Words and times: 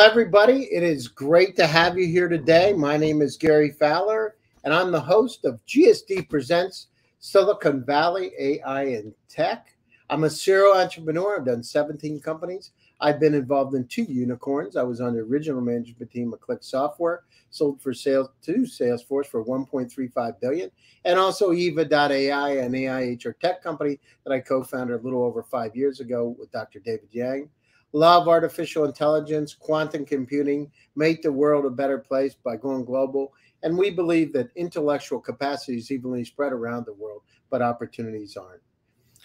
Everybody. 0.00 0.62
It 0.72 0.82
is 0.82 1.08
great 1.08 1.56
to 1.56 1.66
have 1.66 1.98
you 1.98 2.06
here 2.06 2.26
today. 2.26 2.72
My 2.72 2.96
name 2.96 3.20
is 3.20 3.36
Gary 3.36 3.70
Fowler, 3.70 4.36
and 4.64 4.72
I'm 4.72 4.90
the 4.90 5.00
host 5.00 5.44
of 5.44 5.60
GSD 5.66 6.26
Presents 6.30 6.86
Silicon 7.18 7.84
Valley 7.84 8.32
AI 8.38 8.84
and 8.84 9.12
Tech. 9.28 9.66
I'm 10.08 10.24
a 10.24 10.30
serial 10.30 10.72
entrepreneur. 10.72 11.38
I've 11.38 11.44
done 11.44 11.62
17 11.62 12.18
companies. 12.20 12.70
I've 12.98 13.20
been 13.20 13.34
involved 13.34 13.74
in 13.74 13.86
two 13.88 14.04
unicorns. 14.04 14.74
I 14.74 14.82
was 14.84 15.02
on 15.02 15.12
the 15.12 15.20
original 15.20 15.60
management 15.60 16.10
team 16.10 16.32
of 16.32 16.40
Click 16.40 16.62
Software, 16.62 17.24
sold 17.50 17.82
for 17.82 17.92
sales 17.92 18.30
to 18.42 18.60
Salesforce 18.62 19.26
for 19.26 19.44
1.35 19.44 20.40
billion, 20.40 20.70
and 21.04 21.18
also 21.18 21.50
Yva.ai, 21.50 22.50
an 22.52 22.74
AI 22.74 23.18
HR 23.22 23.32
tech 23.32 23.62
company 23.62 24.00
that 24.24 24.32
I 24.32 24.40
co-founded 24.40 24.98
a 24.98 25.04
little 25.04 25.22
over 25.22 25.42
five 25.42 25.76
years 25.76 26.00
ago 26.00 26.34
with 26.38 26.50
Dr. 26.52 26.78
David 26.78 27.10
Yang 27.12 27.50
love 27.92 28.28
artificial 28.28 28.84
intelligence, 28.84 29.54
quantum 29.54 30.04
computing, 30.04 30.70
make 30.96 31.22
the 31.22 31.32
world 31.32 31.64
a 31.64 31.70
better 31.70 31.98
place 31.98 32.34
by 32.34 32.56
going 32.56 32.84
global. 32.84 33.32
And 33.62 33.76
we 33.76 33.90
believe 33.90 34.32
that 34.32 34.50
intellectual 34.56 35.20
capacity 35.20 35.78
is 35.78 35.90
evenly 35.90 36.24
spread 36.24 36.52
around 36.52 36.86
the 36.86 36.94
world, 36.94 37.22
but 37.50 37.62
opportunities 37.62 38.36
aren't. 38.36 38.62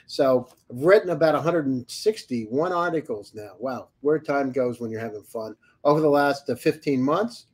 So 0.07 0.47
I've 0.71 0.83
written 0.83 1.09
about 1.09 1.33
161 1.35 2.71
articles 2.71 3.33
now. 3.33 3.53
Wow, 3.59 3.89
where 4.01 4.19
time 4.19 4.51
goes 4.51 4.79
when 4.79 4.91
you're 4.91 4.99
having 4.99 5.23
fun. 5.23 5.55
Over 5.83 6.01
the 6.01 6.09
last 6.09 6.49
uh, 6.49 6.55
15 6.55 7.01
months, 7.01 7.45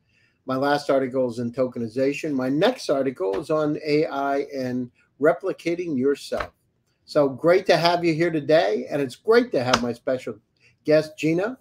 my 0.46 0.56
last 0.56 0.90
article 0.90 1.30
is 1.30 1.40
in 1.40 1.52
tokenization. 1.52 2.34
My 2.34 2.50
next 2.50 2.90
article 2.90 3.40
is 3.40 3.50
on 3.50 3.78
AI 3.86 4.48
and 4.54 4.90
replicating 5.22 5.98
yourself. 5.98 6.52
So 7.06 7.30
great 7.30 7.66
to 7.68 7.78
have 7.78 8.04
you 8.04 8.14
here 8.14 8.32
today. 8.32 8.88
And 8.90 9.02
it's 9.02 9.16
great 9.16 9.52
to 9.52 9.64
have 9.64 9.84
my 9.84 9.94
special 9.94 10.36
guest, 10.86 11.18
Gina. 11.18 11.58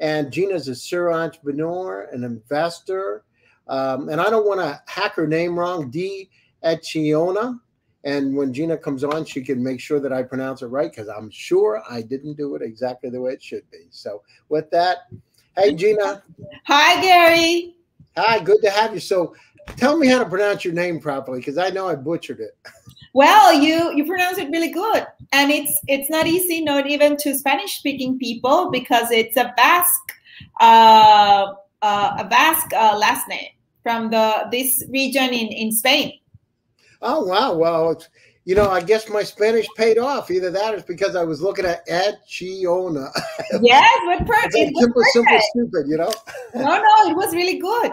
And 0.00 0.32
Gina's 0.32 0.68
a 0.68 0.74
serial 0.74 1.18
entrepreneur, 1.18 2.08
an 2.12 2.24
investor. 2.24 3.24
Um, 3.66 4.08
and 4.08 4.20
I 4.20 4.30
don't 4.30 4.46
want 4.46 4.60
to 4.60 4.80
hack 4.86 5.14
her 5.14 5.26
name 5.26 5.58
wrong, 5.58 5.90
D. 5.90 6.30
Echiona. 6.64 7.58
And 8.04 8.36
when 8.36 8.52
Gina 8.52 8.76
comes 8.76 9.02
on, 9.04 9.24
she 9.24 9.42
can 9.42 9.62
make 9.62 9.80
sure 9.80 10.00
that 10.00 10.12
I 10.12 10.22
pronounce 10.22 10.62
it 10.62 10.66
right 10.66 10.90
because 10.90 11.08
I'm 11.08 11.30
sure 11.30 11.82
I 11.90 12.00
didn't 12.00 12.34
do 12.34 12.54
it 12.54 12.62
exactly 12.62 13.10
the 13.10 13.20
way 13.20 13.32
it 13.32 13.42
should 13.42 13.68
be. 13.70 13.86
So, 13.90 14.22
with 14.48 14.70
that, 14.70 14.98
hey, 15.56 15.74
Gina. 15.74 16.22
Hi, 16.66 17.00
Gary. 17.02 17.74
Hi, 18.16 18.38
good 18.38 18.62
to 18.62 18.70
have 18.70 18.94
you. 18.94 19.00
So, 19.00 19.34
tell 19.76 19.98
me 19.98 20.06
how 20.06 20.20
to 20.22 20.28
pronounce 20.28 20.64
your 20.64 20.74
name 20.74 21.00
properly 21.00 21.40
because 21.40 21.58
I 21.58 21.70
know 21.70 21.88
I 21.88 21.96
butchered 21.96 22.40
it. 22.40 22.56
Well, 23.14 23.52
you 23.52 23.94
you 23.96 24.04
pronounce 24.04 24.38
it 24.38 24.50
really 24.50 24.70
good, 24.70 25.06
and 25.32 25.50
it's 25.50 25.80
it's 25.86 26.10
not 26.10 26.26
easy, 26.26 26.62
not 26.62 26.86
even 26.86 27.16
to 27.18 27.34
Spanish 27.34 27.78
speaking 27.78 28.18
people, 28.18 28.70
because 28.70 29.10
it's 29.10 29.36
a 29.36 29.52
Basque 29.56 30.12
uh, 30.60 31.52
uh, 31.82 32.16
a 32.18 32.24
Basque 32.24 32.72
uh, 32.72 32.96
last 32.98 33.28
name 33.28 33.50
from 33.82 34.10
the 34.10 34.48
this 34.50 34.84
region 34.90 35.30
in 35.32 35.48
in 35.48 35.72
Spain. 35.72 36.18
Oh 37.02 37.24
wow! 37.24 37.54
Well, 37.54 38.00
you 38.44 38.54
know, 38.54 38.70
I 38.70 38.80
guess 38.80 39.08
my 39.08 39.22
Spanish 39.22 39.66
paid 39.76 39.98
off. 39.98 40.30
Either 40.30 40.50
that, 40.50 40.72
or 40.72 40.78
it's 40.78 40.86
because 40.86 41.14
I 41.14 41.24
was 41.24 41.42
looking 41.42 41.66
at 41.66 41.84
Chiona. 42.26 43.10
yes, 43.62 44.00
but 44.06 44.26
perfect. 44.26 44.76
Simple, 44.76 45.02
simple, 45.12 45.40
stupid. 45.50 45.86
You 45.86 45.98
know. 45.98 46.12
no, 46.54 46.62
no, 46.62 47.10
it 47.10 47.16
was 47.16 47.34
really 47.34 47.58
good. 47.58 47.92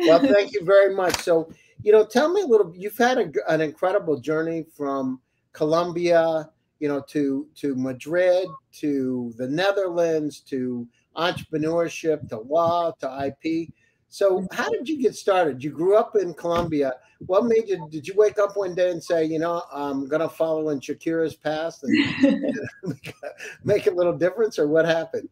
well, 0.00 0.20
thank 0.34 0.52
you 0.52 0.64
very 0.64 0.94
much. 0.94 1.16
So 1.22 1.50
you 1.82 1.92
know, 1.92 2.04
tell 2.04 2.32
me 2.32 2.42
a 2.42 2.46
little. 2.46 2.72
You've 2.76 2.98
had 2.98 3.18
a, 3.18 3.32
an 3.48 3.60
incredible 3.60 4.20
journey 4.20 4.66
from 4.76 5.20
Colombia, 5.52 6.50
you 6.78 6.88
know, 6.88 7.02
to 7.08 7.46
to 7.56 7.74
Madrid, 7.74 8.48
to 8.72 9.32
the 9.36 9.48
Netherlands, 9.48 10.40
to 10.40 10.86
entrepreneurship, 11.16 12.28
to 12.28 12.38
law, 12.40 12.92
to 13.00 13.34
IP. 13.44 13.68
So, 14.08 14.46
how 14.52 14.70
did 14.70 14.88
you 14.88 15.00
get 15.00 15.14
started? 15.14 15.62
You 15.62 15.70
grew 15.70 15.96
up 15.96 16.16
in 16.16 16.32
Colombia. 16.34 16.94
What 17.26 17.44
made 17.44 17.68
you? 17.68 17.86
Did 17.90 18.06
you 18.06 18.14
wake 18.16 18.38
up 18.38 18.56
one 18.56 18.74
day 18.74 18.90
and 18.90 19.02
say, 19.02 19.24
you 19.24 19.38
know, 19.38 19.62
I'm 19.72 20.08
going 20.08 20.22
to 20.22 20.28
follow 20.28 20.70
in 20.70 20.80
Shakira's 20.80 21.34
path 21.34 21.78
and, 21.82 22.24
and 22.24 22.54
make 23.64 23.86
a 23.86 23.90
little 23.90 24.16
difference, 24.16 24.58
or 24.58 24.66
what 24.68 24.86
happened? 24.86 25.28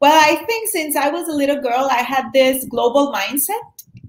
Well, 0.00 0.12
I 0.12 0.44
think 0.44 0.68
since 0.70 0.96
I 0.96 1.08
was 1.08 1.28
a 1.28 1.32
little 1.32 1.60
girl, 1.60 1.88
I 1.90 2.02
had 2.02 2.32
this 2.32 2.64
global 2.64 3.12
mindset 3.12 3.60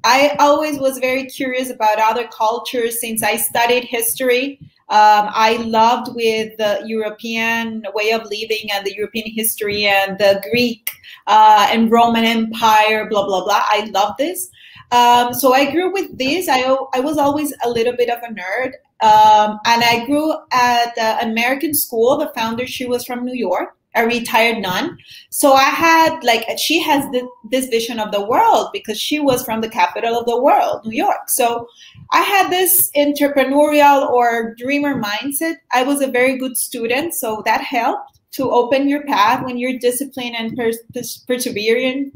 I 0.03 0.35
always 0.39 0.79
was 0.79 0.97
very 0.97 1.25
curious 1.25 1.69
about 1.69 1.97
other 1.99 2.27
cultures 2.27 2.99
since 2.99 3.23
I 3.23 3.37
studied 3.37 3.85
history. 3.85 4.59
Um, 4.93 5.31
I 5.33 5.57
loved 5.57 6.13
with 6.13 6.55
the 6.57 6.83
European 6.85 7.83
way 7.95 8.11
of 8.11 8.21
living 8.25 8.69
and 8.71 8.85
the 8.85 8.93
European 8.93 9.25
history 9.27 9.87
and 9.87 10.19
the 10.19 10.39
Greek 10.51 10.87
uh, 11.25 11.67
and 11.71 11.91
Roman 11.91 12.23
Empire, 12.23 13.07
blah, 13.09 13.25
blah, 13.25 13.43
blah. 13.43 13.63
I 13.69 13.89
love 13.91 14.13
this. 14.19 14.51
Um, 14.91 15.33
so 15.33 15.51
I 15.51 15.71
grew 15.71 15.91
with 15.91 16.15
this. 16.19 16.47
I, 16.47 16.61
I 16.93 16.99
was 16.99 17.17
always 17.17 17.51
a 17.63 17.69
little 17.71 17.93
bit 17.93 18.09
of 18.09 18.19
a 18.19 18.27
nerd. 18.27 18.73
Um, 19.01 19.57
and 19.65 19.83
I 19.83 20.03
grew 20.05 20.31
at 20.51 20.95
an 20.95 21.31
American 21.31 21.73
school. 21.73 22.15
The 22.17 22.31
founder, 22.35 22.67
she 22.67 22.85
was 22.85 23.03
from 23.03 23.25
New 23.25 23.33
York 23.33 23.75
a 23.95 24.05
retired 24.05 24.59
nun. 24.59 24.97
So 25.29 25.53
I 25.53 25.69
had 25.69 26.23
like 26.23 26.45
she 26.57 26.81
has 26.81 27.03
the, 27.11 27.27
this 27.51 27.67
vision 27.67 27.99
of 27.99 28.11
the 28.11 28.23
world 28.25 28.69
because 28.73 28.99
she 28.99 29.19
was 29.19 29.43
from 29.43 29.61
the 29.61 29.69
capital 29.69 30.17
of 30.17 30.25
the 30.25 30.41
world, 30.41 30.85
New 30.85 30.95
York. 30.95 31.29
So 31.29 31.67
I 32.13 32.21
had 32.21 32.51
this 32.51 32.91
entrepreneurial 32.95 34.07
or 34.07 34.53
dreamer 34.55 35.01
mindset. 35.01 35.55
I 35.71 35.81
was 35.81 35.99
a 36.01 36.07
very 36.07 36.37
good 36.37 36.55
student, 36.55 37.15
so 37.15 37.41
that 37.45 37.61
helped 37.61 38.19
to 38.33 38.51
open 38.51 38.87
your 38.87 39.03
path 39.05 39.43
when 39.43 39.57
you're 39.57 39.79
disciplined 39.79 40.35
and 40.35 40.55
pers- 40.55 41.23
persevering. 41.27 42.11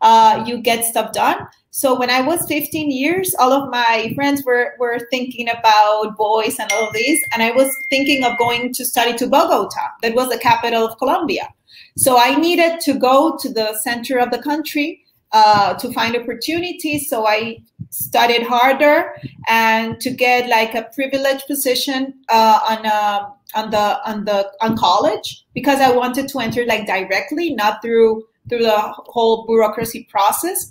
Uh, 0.00 0.44
you 0.46 0.62
get 0.62 0.84
stuff 0.84 1.12
done. 1.12 1.38
So 1.70 1.98
when 1.98 2.10
I 2.10 2.20
was 2.20 2.46
15 2.46 2.90
years, 2.90 3.34
all 3.38 3.52
of 3.52 3.70
my 3.70 4.12
friends 4.14 4.44
were, 4.44 4.74
were 4.78 5.00
thinking 5.10 5.48
about 5.48 6.16
boys 6.16 6.58
and 6.60 6.70
all 6.70 6.88
of 6.88 6.92
this. 6.92 7.18
And 7.32 7.42
I 7.42 7.50
was 7.50 7.74
thinking 7.90 8.24
of 8.24 8.38
going 8.38 8.72
to 8.74 8.84
study 8.84 9.14
to 9.14 9.26
Bogota. 9.26 9.88
That 10.02 10.14
was 10.14 10.28
the 10.28 10.38
capital 10.38 10.86
of 10.86 10.98
Colombia. 10.98 11.48
So 11.96 12.18
I 12.18 12.36
needed 12.36 12.80
to 12.80 12.94
go 12.94 13.36
to 13.40 13.48
the 13.48 13.74
center 13.78 14.18
of 14.18 14.30
the 14.30 14.42
country 14.42 15.01
uh, 15.32 15.74
to 15.74 15.92
find 15.92 16.16
opportunities. 16.16 17.08
So 17.08 17.26
I 17.26 17.58
studied 17.90 18.42
harder 18.42 19.14
and 19.48 20.00
to 20.00 20.10
get 20.10 20.48
like 20.48 20.74
a 20.74 20.88
privileged 20.94 21.46
position 21.46 22.14
uh, 22.28 22.60
on 22.68 22.86
a, 22.86 22.88
um, 22.88 23.32
on 23.54 23.70
the 23.70 24.08
on 24.08 24.24
the 24.24 24.50
on 24.62 24.76
college 24.76 25.44
because 25.54 25.78
I 25.78 25.90
wanted 25.90 26.28
to 26.28 26.38
enter 26.38 26.64
like 26.64 26.86
directly, 26.86 27.54
not 27.54 27.82
through 27.82 28.24
through 28.48 28.62
the 28.62 28.78
whole 29.06 29.46
bureaucracy 29.46 30.08
process. 30.10 30.70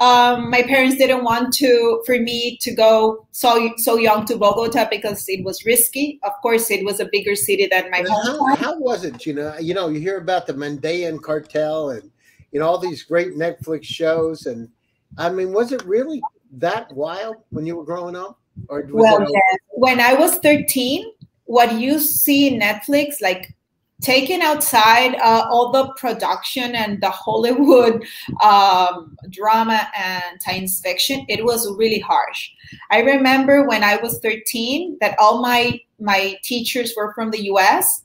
Um, 0.00 0.50
my 0.50 0.62
parents 0.62 0.96
didn't 0.96 1.24
want 1.24 1.52
to 1.54 2.02
for 2.04 2.18
me 2.18 2.58
to 2.62 2.74
go 2.74 3.26
so 3.32 3.72
so 3.76 3.96
young 3.96 4.24
to 4.26 4.36
Bogota 4.36 4.88
because 4.90 5.24
it 5.28 5.44
was 5.44 5.64
risky. 5.64 6.18
Of 6.22 6.32
course, 6.42 6.70
it 6.70 6.84
was 6.84 7.00
a 7.00 7.08
bigger 7.12 7.36
city 7.36 7.68
than 7.70 7.90
my 7.90 8.02
home. 8.08 8.50
How, 8.50 8.56
how, 8.56 8.78
was 8.78 9.04
it? 9.04 9.26
You 9.26 9.34
know, 9.34 9.56
you 9.58 9.74
know, 9.74 9.88
you 9.88 10.00
hear 10.00 10.18
about 10.18 10.46
the 10.46 10.54
Medellin 10.54 11.18
cartel 11.18 11.90
and 11.90 12.10
you 12.52 12.60
know 12.60 12.66
all 12.66 12.78
these 12.78 13.02
great 13.02 13.34
Netflix 13.34 13.84
shows, 13.84 14.46
and 14.46 14.68
I 15.18 15.30
mean, 15.30 15.52
was 15.52 15.72
it 15.72 15.82
really 15.84 16.20
that 16.52 16.92
wild 16.92 17.36
when 17.50 17.66
you 17.66 17.76
were 17.76 17.84
growing 17.84 18.16
up? 18.16 18.38
Or 18.68 18.86
well, 18.90 19.20
yes. 19.20 19.58
when 19.70 20.00
I 20.00 20.14
was 20.14 20.36
thirteen, 20.36 21.10
what 21.44 21.80
you 21.80 21.98
see 21.98 22.48
in 22.48 22.60
Netflix, 22.60 23.20
like 23.20 23.54
taking 24.02 24.42
outside 24.42 25.14
uh, 25.14 25.46
all 25.50 25.70
the 25.70 25.92
production 25.94 26.74
and 26.74 27.00
the 27.00 27.08
Hollywood 27.08 28.04
um, 28.42 29.16
drama 29.30 29.88
and 29.96 30.42
science 30.42 30.80
fiction, 30.80 31.24
it 31.28 31.44
was 31.44 31.72
really 31.76 32.00
harsh. 32.00 32.50
I 32.90 33.00
remember 33.00 33.66
when 33.66 33.82
I 33.82 33.96
was 33.96 34.18
13 34.20 34.98
that 35.00 35.18
all 35.18 35.40
my 35.40 35.80
my 35.98 36.36
teachers 36.42 36.94
were 36.96 37.14
from 37.14 37.30
the 37.30 37.44
U.S. 37.44 38.02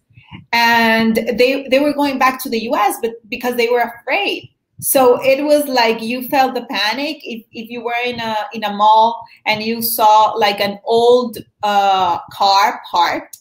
and 0.54 1.16
they 1.16 1.68
they 1.70 1.80
were 1.80 1.94
going 1.94 2.18
back 2.20 2.42
to 2.44 2.50
the 2.50 2.64
U.S. 2.64 2.98
but 3.02 3.16
because 3.30 3.56
they 3.56 3.70
were 3.70 3.82
afraid. 3.82 4.50
So 4.80 5.20
it 5.24 5.44
was 5.44 5.68
like 5.68 6.02
you 6.04 6.28
felt 6.28 6.54
the 6.54 6.66
panic 6.70 7.18
if, 7.24 7.44
if 7.52 7.70
you 7.70 7.84
were 7.84 7.96
in 8.06 8.20
a 8.20 8.36
in 8.54 8.64
a 8.64 8.74
mall 8.74 9.26
and 9.46 9.64
you 9.64 9.82
saw 9.82 10.34
like 10.34 10.60
an 10.60 10.80
old 10.86 11.40
uh, 11.64 12.20
car 12.32 12.82
parked 12.92 13.40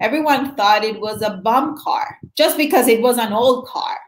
everyone 0.00 0.54
thought 0.54 0.84
it 0.84 1.00
was 1.00 1.22
a 1.22 1.38
bum 1.38 1.76
car 1.78 2.18
just 2.36 2.56
because 2.56 2.88
it 2.88 3.00
was 3.00 3.18
an 3.18 3.32
old 3.32 3.66
car. 3.66 3.98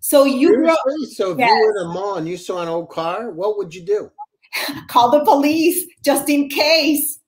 So 0.00 0.24
you 0.24 0.74
so 1.12 1.32
if 1.32 1.38
yes. 1.38 1.48
you 1.48 1.66
were 1.66 1.80
in 1.80 1.86
a 1.86 1.92
mall 1.92 2.16
and 2.16 2.28
you 2.28 2.36
saw 2.36 2.62
an 2.62 2.68
old 2.68 2.90
car, 2.90 3.30
what 3.30 3.56
would 3.56 3.74
you 3.74 3.82
do? 3.82 4.10
Call 4.88 5.10
the 5.10 5.24
police 5.24 5.84
just 6.04 6.28
in 6.28 6.48
case. 6.48 7.20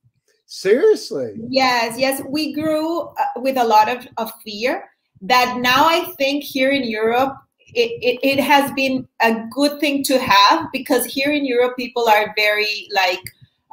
Seriously? 0.47 1.35
Yes, 1.49 1.99
yes. 1.99 2.23
We 2.29 2.53
grew 2.53 3.01
uh, 3.01 3.13
with 3.37 3.57
a 3.57 3.65
lot 3.65 3.89
of, 3.89 4.07
of 4.17 4.33
fear 4.45 4.89
that 5.23 5.59
now 5.59 5.87
I 5.87 6.13
think 6.17 6.45
here 6.45 6.71
in 6.71 6.85
Europe, 6.85 7.37
it, 7.75 7.91
it, 8.01 8.21
it 8.23 8.43
has 8.43 8.71
been 8.73 9.07
a 9.21 9.45
good 9.51 9.81
thing 9.81 10.05
to 10.05 10.19
have 10.19 10.67
because 10.73 11.05
here 11.05 11.33
in 11.33 11.45
Europe, 11.45 11.77
people 11.77 12.09
are 12.09 12.33
very 12.37 12.89
like, 12.95 13.21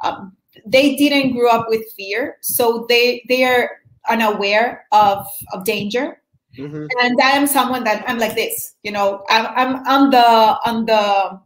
um, 0.02 0.36
they 0.66 0.96
didn't 0.96 1.34
grow 1.34 1.48
up 1.48 1.66
with 1.68 1.84
fear. 1.96 2.38
So 2.40 2.86
they, 2.88 3.24
they 3.28 3.44
are 3.44 3.70
unaware 4.08 4.86
of, 4.90 5.26
of 5.52 5.64
danger. 5.64 6.20
Mm-hmm. 6.58 6.86
And 7.02 7.20
I 7.22 7.30
am 7.30 7.46
someone 7.46 7.84
that 7.84 8.04
I'm 8.08 8.18
like 8.18 8.34
this, 8.34 8.74
you 8.82 8.90
know, 8.90 9.24
I'm, 9.28 9.46
I'm 9.46 9.86
on 9.86 10.10
the, 10.10 10.58
on 10.66 10.86
the, 10.86 11.40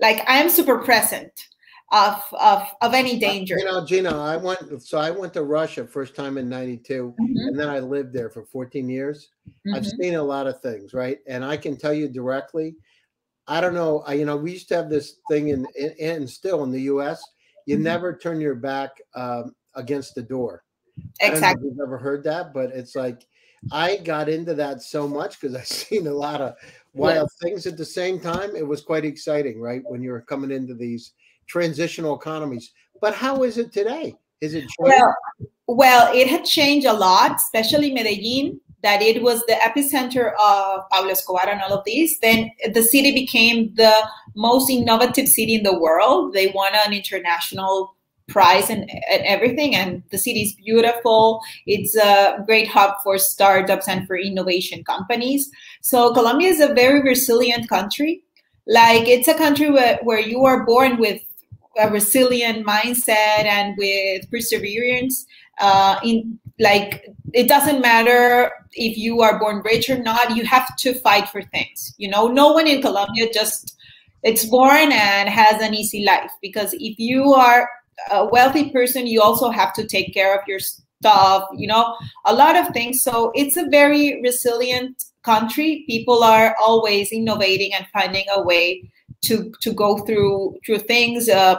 like 0.00 0.28
I 0.28 0.38
am 0.38 0.50
super 0.50 0.78
present 0.78 1.48
of, 1.92 2.22
of, 2.40 2.66
of 2.80 2.94
any 2.94 3.18
danger. 3.18 3.56
You 3.58 3.66
know, 3.66 3.84
Gina, 3.84 4.16
I 4.18 4.36
went, 4.36 4.82
so 4.82 4.98
I 4.98 5.10
went 5.10 5.32
to 5.34 5.42
Russia 5.42 5.86
first 5.86 6.16
time 6.16 6.38
in 6.38 6.48
92 6.48 7.14
mm-hmm. 7.18 7.22
and 7.36 7.58
then 7.58 7.68
I 7.68 7.78
lived 7.78 8.12
there 8.12 8.30
for 8.30 8.44
14 8.44 8.88
years. 8.88 9.30
Mm-hmm. 9.48 9.74
I've 9.74 9.86
seen 9.86 10.14
a 10.14 10.22
lot 10.22 10.46
of 10.46 10.60
things, 10.60 10.94
right? 10.94 11.18
And 11.26 11.44
I 11.44 11.56
can 11.56 11.76
tell 11.76 11.92
you 11.92 12.08
directly, 12.08 12.76
I 13.46 13.60
don't 13.60 13.74
know, 13.74 14.00
I, 14.06 14.14
you 14.14 14.24
know, 14.24 14.36
we 14.36 14.52
used 14.52 14.68
to 14.68 14.76
have 14.76 14.88
this 14.88 15.16
thing 15.30 15.48
in, 15.48 15.66
in 15.76 15.94
and 16.00 16.28
still 16.28 16.64
in 16.64 16.70
the 16.70 16.82
U.S., 16.82 17.22
you 17.66 17.76
mm-hmm. 17.76 17.84
never 17.84 18.16
turn 18.16 18.40
your 18.40 18.54
back 18.54 18.90
um, 19.14 19.54
against 19.74 20.14
the 20.14 20.22
door. 20.22 20.64
Exactly. 21.20 21.68
you've 21.68 21.80
ever 21.80 21.98
heard 21.98 22.24
that, 22.24 22.54
but 22.54 22.70
it's 22.70 22.94
like 22.94 23.26
I 23.72 23.96
got 23.96 24.28
into 24.28 24.54
that 24.54 24.82
so 24.82 25.08
much 25.08 25.40
because 25.40 25.56
I've 25.56 25.66
seen 25.66 26.06
a 26.06 26.12
lot 26.12 26.40
of 26.40 26.54
wild 26.92 27.28
yes. 27.30 27.36
things 27.42 27.66
at 27.66 27.76
the 27.76 27.84
same 27.84 28.20
time. 28.20 28.56
It 28.56 28.66
was 28.66 28.82
quite 28.82 29.04
exciting, 29.04 29.60
right? 29.60 29.82
When 29.84 30.02
you're 30.02 30.20
coming 30.22 30.50
into 30.50 30.74
these 30.74 31.12
transitional 31.46 32.16
economies. 32.16 32.72
But 33.00 33.14
how 33.14 33.42
is 33.42 33.58
it 33.58 33.72
today? 33.72 34.14
Is 34.40 34.54
it 34.54 34.64
well? 34.78 35.14
Well, 35.66 36.14
it 36.14 36.28
had 36.28 36.44
changed 36.44 36.86
a 36.86 36.92
lot, 36.92 37.36
especially 37.36 37.92
Medellin 37.92 38.60
that 38.84 39.00
it 39.00 39.22
was 39.22 39.40
the 39.46 39.54
epicenter 39.54 40.34
of 40.34 40.88
Pablo 40.90 41.10
Escobar 41.10 41.48
and 41.48 41.62
all 41.62 41.72
of 41.72 41.84
these, 41.86 42.18
then 42.20 42.50
the 42.74 42.82
city 42.82 43.12
became 43.12 43.74
the 43.76 43.94
most 44.36 44.68
innovative 44.68 45.26
city 45.26 45.54
in 45.54 45.62
the 45.62 45.76
world. 45.76 46.34
They 46.34 46.52
won 46.54 46.72
an 46.74 46.92
international 46.92 47.96
prize 48.28 48.68
and, 48.68 48.82
and 49.10 49.22
everything. 49.24 49.74
And 49.74 50.02
the 50.10 50.18
city 50.18 50.42
is 50.42 50.52
beautiful. 50.52 51.40
It's 51.66 51.96
a 51.96 52.42
great 52.44 52.68
hub 52.68 52.96
for 53.02 53.16
startups 53.16 53.88
and 53.88 54.06
for 54.06 54.18
innovation 54.18 54.84
companies. 54.84 55.50
So 55.80 56.12
Colombia 56.12 56.50
is 56.50 56.60
a 56.60 56.74
very 56.74 57.00
resilient 57.00 57.70
country. 57.70 58.22
Like 58.66 59.08
it's 59.08 59.28
a 59.28 59.34
country 59.34 59.70
where, 59.70 59.98
where 60.02 60.20
you 60.20 60.44
are 60.44 60.66
born 60.66 60.98
with 60.98 61.22
a 61.78 61.90
resilient 61.90 62.66
mindset 62.66 63.44
and 63.44 63.76
with 63.76 64.30
perseverance 64.30 65.26
uh, 65.58 65.98
in 66.04 66.38
like 66.60 67.06
it 67.32 67.48
doesn't 67.48 67.80
matter 67.80 68.50
if 68.72 68.96
you 68.96 69.22
are 69.22 69.38
born 69.38 69.60
rich 69.64 69.90
or 69.90 70.00
not 70.00 70.36
you 70.36 70.44
have 70.44 70.76
to 70.76 70.94
fight 70.94 71.28
for 71.28 71.42
things 71.42 71.94
you 71.98 72.08
know? 72.08 72.28
No 72.28 72.52
one 72.52 72.66
in 72.66 72.80
colombia 72.80 73.28
just 73.32 73.76
it's 74.22 74.44
born 74.44 74.92
and 74.92 75.28
has 75.28 75.60
an 75.60 75.74
easy 75.74 76.04
life 76.04 76.30
because 76.40 76.72
if 76.74 76.98
you 76.98 77.34
are 77.34 77.68
a 78.10 78.24
wealthy 78.26 78.70
person 78.70 79.06
you 79.06 79.20
also 79.20 79.50
have 79.50 79.72
to 79.74 79.86
take 79.86 80.14
care 80.14 80.34
of 80.38 80.46
your 80.46 80.60
stuff 80.60 81.44
you 81.56 81.66
know? 81.66 81.96
A 82.24 82.34
lot 82.34 82.56
of 82.56 82.68
things. 82.68 83.02
So 83.02 83.30
it's 83.34 83.56
a 83.56 83.68
very 83.68 84.22
resilient 84.22 85.04
country. 85.22 85.84
People 85.86 86.22
are 86.22 86.54
always 86.60 87.12
innovating 87.12 87.74
and 87.74 87.86
finding 87.92 88.24
a 88.34 88.42
way 88.42 88.90
to 89.24 89.52
to 89.60 89.72
go 89.72 89.98
through 89.98 90.58
through 90.64 90.78
things 90.78 91.28
uh, 91.28 91.56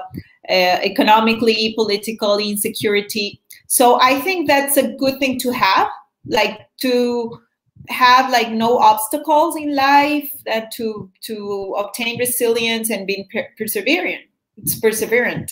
uh, 0.50 0.80
economically 0.84 1.74
politically 1.76 2.50
insecurity. 2.50 3.42
So 3.68 4.00
i 4.02 4.20
think 4.22 4.48
that's 4.48 4.78
a 4.78 4.92
good 4.94 5.20
thing 5.20 5.40
to 5.40 5.52
have 5.52 5.90
like 6.28 6.60
to 6.82 7.42
have 7.90 8.32
like 8.32 8.52
no 8.52 8.78
obstacles 8.78 9.56
in 9.56 9.76
life 9.76 10.32
that 10.46 10.72
to 10.72 11.10
to 11.22 11.76
obtain 11.78 12.18
resilience 12.20 12.90
and 12.90 13.06
being 13.06 13.28
per- 13.32 13.50
perseverant 13.60 14.22
it's 14.58 14.80
perseverant. 14.80 15.52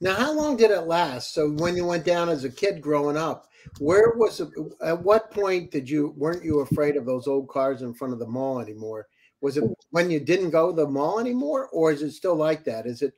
Now 0.00 0.14
how 0.14 0.32
long 0.32 0.56
did 0.56 0.70
it 0.70 0.82
last? 0.82 1.32
So 1.32 1.50
when 1.50 1.76
you 1.76 1.86
went 1.86 2.04
down 2.04 2.28
as 2.28 2.44
a 2.44 2.50
kid 2.50 2.80
growing 2.80 3.16
up 3.16 3.48
where 3.78 4.12
was 4.16 4.40
at 4.82 5.02
what 5.02 5.30
point 5.30 5.70
did 5.70 5.88
you 5.88 6.14
weren't 6.16 6.44
you 6.44 6.60
afraid 6.60 6.96
of 6.96 7.04
those 7.04 7.26
old 7.26 7.48
cars 7.48 7.82
in 7.82 7.92
front 7.94 8.12
of 8.12 8.18
the 8.18 8.26
mall 8.26 8.60
anymore 8.60 9.06
was 9.40 9.56
it 9.56 9.64
when 9.90 10.10
you 10.10 10.20
didn't 10.20 10.50
go 10.50 10.70
to 10.70 10.76
the 10.76 10.86
mall 10.86 11.18
anymore 11.18 11.68
or 11.72 11.92
is 11.92 12.02
it 12.02 12.12
still 12.12 12.36
like 12.36 12.64
that 12.64 12.86
is 12.86 13.02
it 13.02 13.14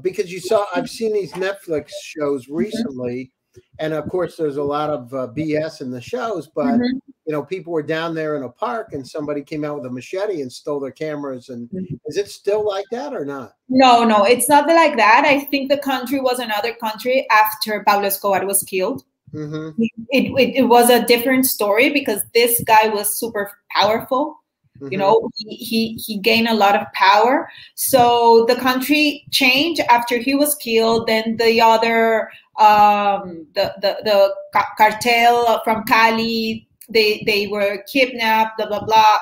because 0.00 0.32
you 0.32 0.40
saw 0.40 0.66
i've 0.74 0.88
seen 0.88 1.12
these 1.12 1.32
netflix 1.32 1.90
shows 2.02 2.46
mm-hmm. 2.46 2.56
recently 2.56 3.30
and 3.78 3.92
of 3.92 4.08
course 4.08 4.36
there's 4.36 4.56
a 4.56 4.62
lot 4.62 4.90
of 4.90 5.12
uh, 5.14 5.28
bs 5.36 5.80
in 5.80 5.90
the 5.90 6.00
shows 6.00 6.48
but 6.54 6.66
mm-hmm. 6.66 6.98
you 7.26 7.32
know 7.32 7.42
people 7.42 7.72
were 7.72 7.82
down 7.82 8.14
there 8.14 8.36
in 8.36 8.42
a 8.42 8.48
park 8.48 8.92
and 8.92 9.06
somebody 9.06 9.42
came 9.42 9.64
out 9.64 9.76
with 9.76 9.86
a 9.86 9.90
machete 9.90 10.42
and 10.42 10.52
stole 10.52 10.80
their 10.80 10.90
cameras 10.90 11.48
and 11.48 11.68
mm-hmm. 11.68 11.94
is 12.06 12.16
it 12.16 12.28
still 12.28 12.66
like 12.66 12.86
that 12.90 13.12
or 13.12 13.24
not 13.24 13.54
no 13.68 14.04
no 14.04 14.24
it's 14.24 14.48
not 14.48 14.66
like 14.66 14.96
that 14.96 15.24
i 15.26 15.40
think 15.46 15.70
the 15.70 15.78
country 15.78 16.20
was 16.20 16.38
another 16.38 16.74
country 16.74 17.26
after 17.30 17.82
pablo 17.84 18.06
escobar 18.06 18.44
was 18.44 18.62
killed 18.64 19.04
mm-hmm. 19.32 19.70
it, 19.78 19.92
it, 20.10 20.56
it 20.56 20.68
was 20.68 20.90
a 20.90 21.04
different 21.06 21.46
story 21.46 21.90
because 21.90 22.22
this 22.34 22.62
guy 22.66 22.88
was 22.88 23.16
super 23.16 23.52
powerful 23.70 24.40
Mm-hmm. 24.84 24.92
You 24.92 24.98
know, 24.98 25.30
he, 25.36 25.56
he 25.56 25.94
he 25.94 26.18
gained 26.18 26.48
a 26.48 26.54
lot 26.54 26.76
of 26.76 26.86
power. 26.92 27.48
So 27.74 28.44
the 28.48 28.56
country 28.56 29.24
changed 29.30 29.80
after 29.88 30.18
he 30.18 30.34
was 30.34 30.54
killed. 30.56 31.06
Then 31.06 31.36
the 31.36 31.60
other 31.60 32.30
um, 32.58 33.46
the 33.54 33.74
the 33.80 33.96
the 34.04 34.34
cartel 34.76 35.62
from 35.64 35.84
Cali 35.84 36.68
they 36.88 37.22
they 37.26 37.46
were 37.46 37.82
kidnapped. 37.90 38.58
Blah 38.58 38.68
blah 38.68 38.84
blah. 38.84 39.18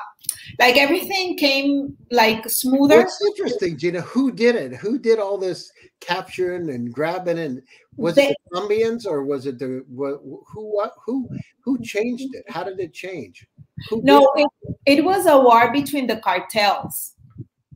Like 0.58 0.76
everything 0.76 1.36
came 1.36 1.96
like 2.10 2.48
smoother. 2.48 2.98
What's 2.98 3.24
interesting, 3.24 3.78
Gina? 3.78 4.00
Who 4.02 4.32
did 4.32 4.56
it? 4.56 4.74
Who 4.74 4.98
did 4.98 5.18
all 5.18 5.38
this 5.38 5.70
capturing 6.00 6.70
and 6.70 6.92
grabbing? 6.92 7.38
And 7.38 7.62
was 7.96 8.14
they, 8.14 8.28
it 8.28 8.36
the 8.50 8.56
Colombians 8.56 9.06
or 9.06 9.24
was 9.24 9.46
it 9.46 9.58
the 9.58 9.84
who 9.88 10.44
what 10.54 10.92
who 11.04 11.28
who 11.60 11.80
changed 11.82 12.34
it? 12.34 12.44
How 12.48 12.64
did 12.64 12.80
it 12.80 12.92
change? 12.92 13.46
no, 13.90 14.30
it, 14.36 14.48
it 14.86 15.04
was 15.04 15.26
a 15.26 15.38
war 15.38 15.72
between 15.72 16.06
the 16.06 16.16
cartels. 16.16 17.14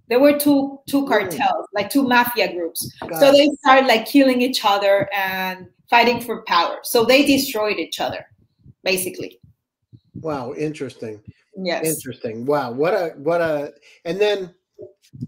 There 0.09 0.21
were 0.21 0.39
two 0.39 0.79
two 0.89 1.07
cartels, 1.07 1.67
like 1.75 1.91
two 1.91 2.07
mafia 2.07 2.53
groups. 2.53 2.93
Got 3.01 3.21
so 3.21 3.33
they 3.33 3.49
started 3.61 3.87
like 3.87 4.07
killing 4.07 4.41
each 4.41 4.65
other 4.65 5.09
and 5.13 5.67
fighting 5.91 6.21
for 6.21 6.43
power. 6.45 6.79
So 6.83 7.05
they 7.05 7.25
destroyed 7.25 7.79
each 7.79 8.01
other, 8.01 8.25
basically. 8.85 9.41
Wow, 10.15 10.55
interesting. 10.55 11.21
Yes. 11.57 11.87
Interesting. 11.87 12.47
Wow, 12.47 12.73
what 12.73 12.95
a 12.95 13.15
what 13.17 13.41
a 13.41 13.73
and 14.05 14.21
then 14.21 14.55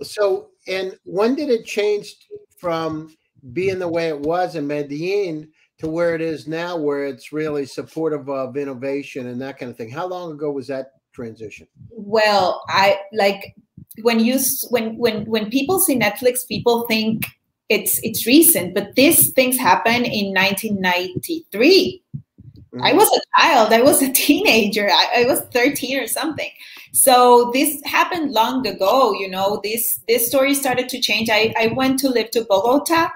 so 0.03 0.51
and 0.67 0.97
when 1.05 1.35
did 1.35 1.49
it 1.49 1.65
change 1.65 2.15
from 2.59 3.15
being 3.53 3.79
the 3.79 3.89
way 3.89 4.09
it 4.09 4.21
was 4.21 4.55
in 4.57 4.67
Medellin 4.67 5.49
to 5.79 5.89
where 5.89 6.15
it 6.15 6.21
is 6.21 6.49
now, 6.49 6.77
where 6.77 7.07
it's 7.07 7.33
really 7.33 7.65
supportive 7.65 8.29
of 8.29 8.57
innovation 8.57 9.29
and 9.29 9.41
that 9.41 9.59
kind 9.59 9.71
of 9.71 9.77
thing. 9.77 9.91
How 9.91 10.07
long 10.07 10.33
ago 10.33 10.51
was 10.51 10.67
that 10.67 10.98
transition? 11.19 11.67
Well, 11.91 12.63
I 12.69 12.99
like 13.13 13.57
when 14.03 14.21
you 14.21 14.39
when 14.71 14.97
when 14.97 15.25
when 15.27 15.51
people 15.51 15.81
see 15.81 15.99
Netflix, 15.99 16.47
people 16.47 16.87
think 16.87 17.27
it's 17.69 18.01
it's 18.03 18.27
recent, 18.27 18.75
but 18.75 18.95
these 18.95 19.33
things 19.33 19.59
happened 19.59 20.07
in 20.07 20.33
1993. 20.33 22.03
Mm-hmm. 22.15 22.83
I 22.83 22.93
was 22.93 23.09
a 23.09 23.41
child. 23.41 23.73
I 23.73 23.83
was 23.83 24.03
a 24.03 24.13
teenager. 24.27 24.89
I, 24.91 25.23
I, 25.23 25.25
was 25.25 25.41
13 25.55 26.01
or 26.01 26.07
something. 26.07 26.51
So 26.93 27.51
this 27.55 27.81
happened 27.85 28.33
long 28.33 28.67
ago. 28.67 29.15
You 29.15 29.29
know, 29.29 29.61
this 29.65 30.01
this 30.07 30.27
story 30.29 30.55
started 30.55 30.89
to 30.91 31.01
change. 31.01 31.31
I, 31.31 31.55
I 31.59 31.69
went 31.69 31.99
to 32.01 32.09
live 32.09 32.31
to 32.33 32.45
Bogota 32.45 33.11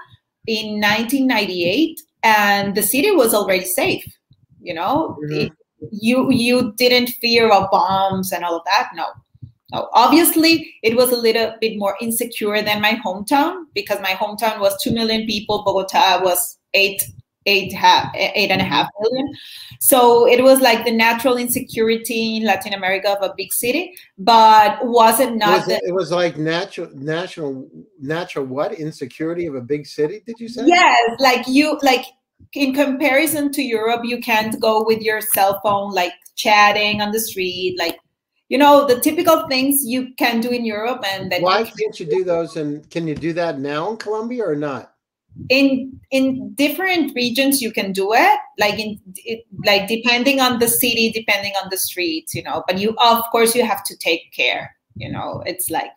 in 0.45 0.81
1998 0.81 2.01
and 2.23 2.75
the 2.75 2.83
city 2.83 3.11
was 3.11 3.33
already 3.33 3.63
safe 3.63 4.05
you 4.63 4.73
know 4.73 5.17
mm-hmm. 5.23 5.41
it, 5.41 5.51
you 5.91 6.31
you 6.31 6.73
didn't 6.77 7.09
fear 7.21 7.49
of 7.51 7.69
bombs 7.71 8.31
and 8.31 8.43
all 8.43 8.57
of 8.57 8.65
that? 8.65 8.89
No. 8.95 9.07
No. 9.71 9.89
Obviously 9.93 10.75
it 10.83 10.95
was 10.95 11.11
a 11.11 11.17
little 11.17 11.53
bit 11.59 11.77
more 11.77 11.97
insecure 11.99 12.61
than 12.61 12.81
my 12.81 12.99
hometown 13.03 13.65
because 13.73 13.99
my 14.01 14.11
hometown 14.11 14.59
was 14.59 14.81
2 14.83 14.91
million 14.91 15.25
people. 15.25 15.63
Bogota 15.63 16.23
was 16.23 16.57
8 16.73 17.01
eight 17.45 17.73
half 17.73 18.09
eight 18.15 18.51
and 18.51 18.61
a 18.61 18.63
half 18.63 18.87
million. 19.01 19.33
So 19.79 20.27
it 20.27 20.41
was 20.43 20.61
like 20.61 20.85
the 20.85 20.91
natural 20.91 21.37
insecurity 21.37 22.37
in 22.37 22.45
latin 22.45 22.73
america 22.73 23.11
of 23.11 23.21
a 23.21 23.33
big 23.35 23.51
city 23.51 23.93
but 24.17 24.77
was 24.85 25.19
it 25.19 25.35
not 25.35 25.59
was 25.59 25.67
it, 25.67 25.81
the, 25.81 25.89
it 25.89 25.93
was 25.93 26.11
like 26.11 26.37
natural 26.37 26.89
national 26.93 27.67
natural 27.99 28.45
what? 28.45 28.73
Insecurity 28.73 29.45
of 29.45 29.55
a 29.55 29.61
big 29.61 29.85
city 29.85 30.21
did 30.25 30.39
you 30.39 30.47
say? 30.47 30.63
Yes. 30.65 31.11
Like 31.19 31.47
you 31.47 31.77
like 31.81 32.05
in 32.53 32.73
comparison 32.73 33.51
to 33.51 33.61
europe 33.61 34.01
you 34.03 34.19
can't 34.19 34.59
go 34.59 34.83
with 34.83 35.01
your 35.01 35.21
cell 35.21 35.59
phone 35.63 35.91
like 35.91 36.13
chatting 36.35 37.01
on 37.01 37.11
the 37.11 37.19
street 37.19 37.75
like 37.77 37.97
you 38.49 38.57
know 38.57 38.85
the 38.85 38.99
typical 38.99 39.47
things 39.47 39.85
you 39.85 40.13
can 40.15 40.39
do 40.39 40.49
in 40.49 40.65
europe 40.65 41.03
and 41.11 41.31
then 41.31 41.41
why 41.41 41.63
can't 41.63 41.99
you 41.99 42.05
do 42.05 42.23
those 42.23 42.55
and 42.55 42.89
can 42.89 43.07
you 43.07 43.15
do 43.15 43.33
that 43.33 43.59
now 43.59 43.89
in 43.89 43.97
colombia 43.97 44.43
or 44.43 44.55
not? 44.55 44.91
In 45.49 45.99
in 46.11 46.53
different 46.53 47.15
regions 47.15 47.59
you 47.59 47.71
can 47.71 47.91
do 47.91 48.13
it 48.13 48.39
like 48.59 48.77
in 48.77 48.99
it, 49.15 49.45
like 49.65 49.87
depending 49.87 50.39
on 50.39 50.59
the 50.59 50.67
city 50.67 51.11
depending 51.11 51.53
on 51.63 51.69
the 51.71 51.77
streets 51.77 52.35
you 52.35 52.43
know 52.43 52.63
but 52.67 52.77
you 52.77 52.95
of 53.03 53.23
course 53.31 53.55
you 53.55 53.65
have 53.65 53.83
to 53.85 53.97
take 53.97 54.31
care 54.31 54.75
you 54.95 55.11
know 55.11 55.41
it's 55.47 55.71
like 55.71 55.95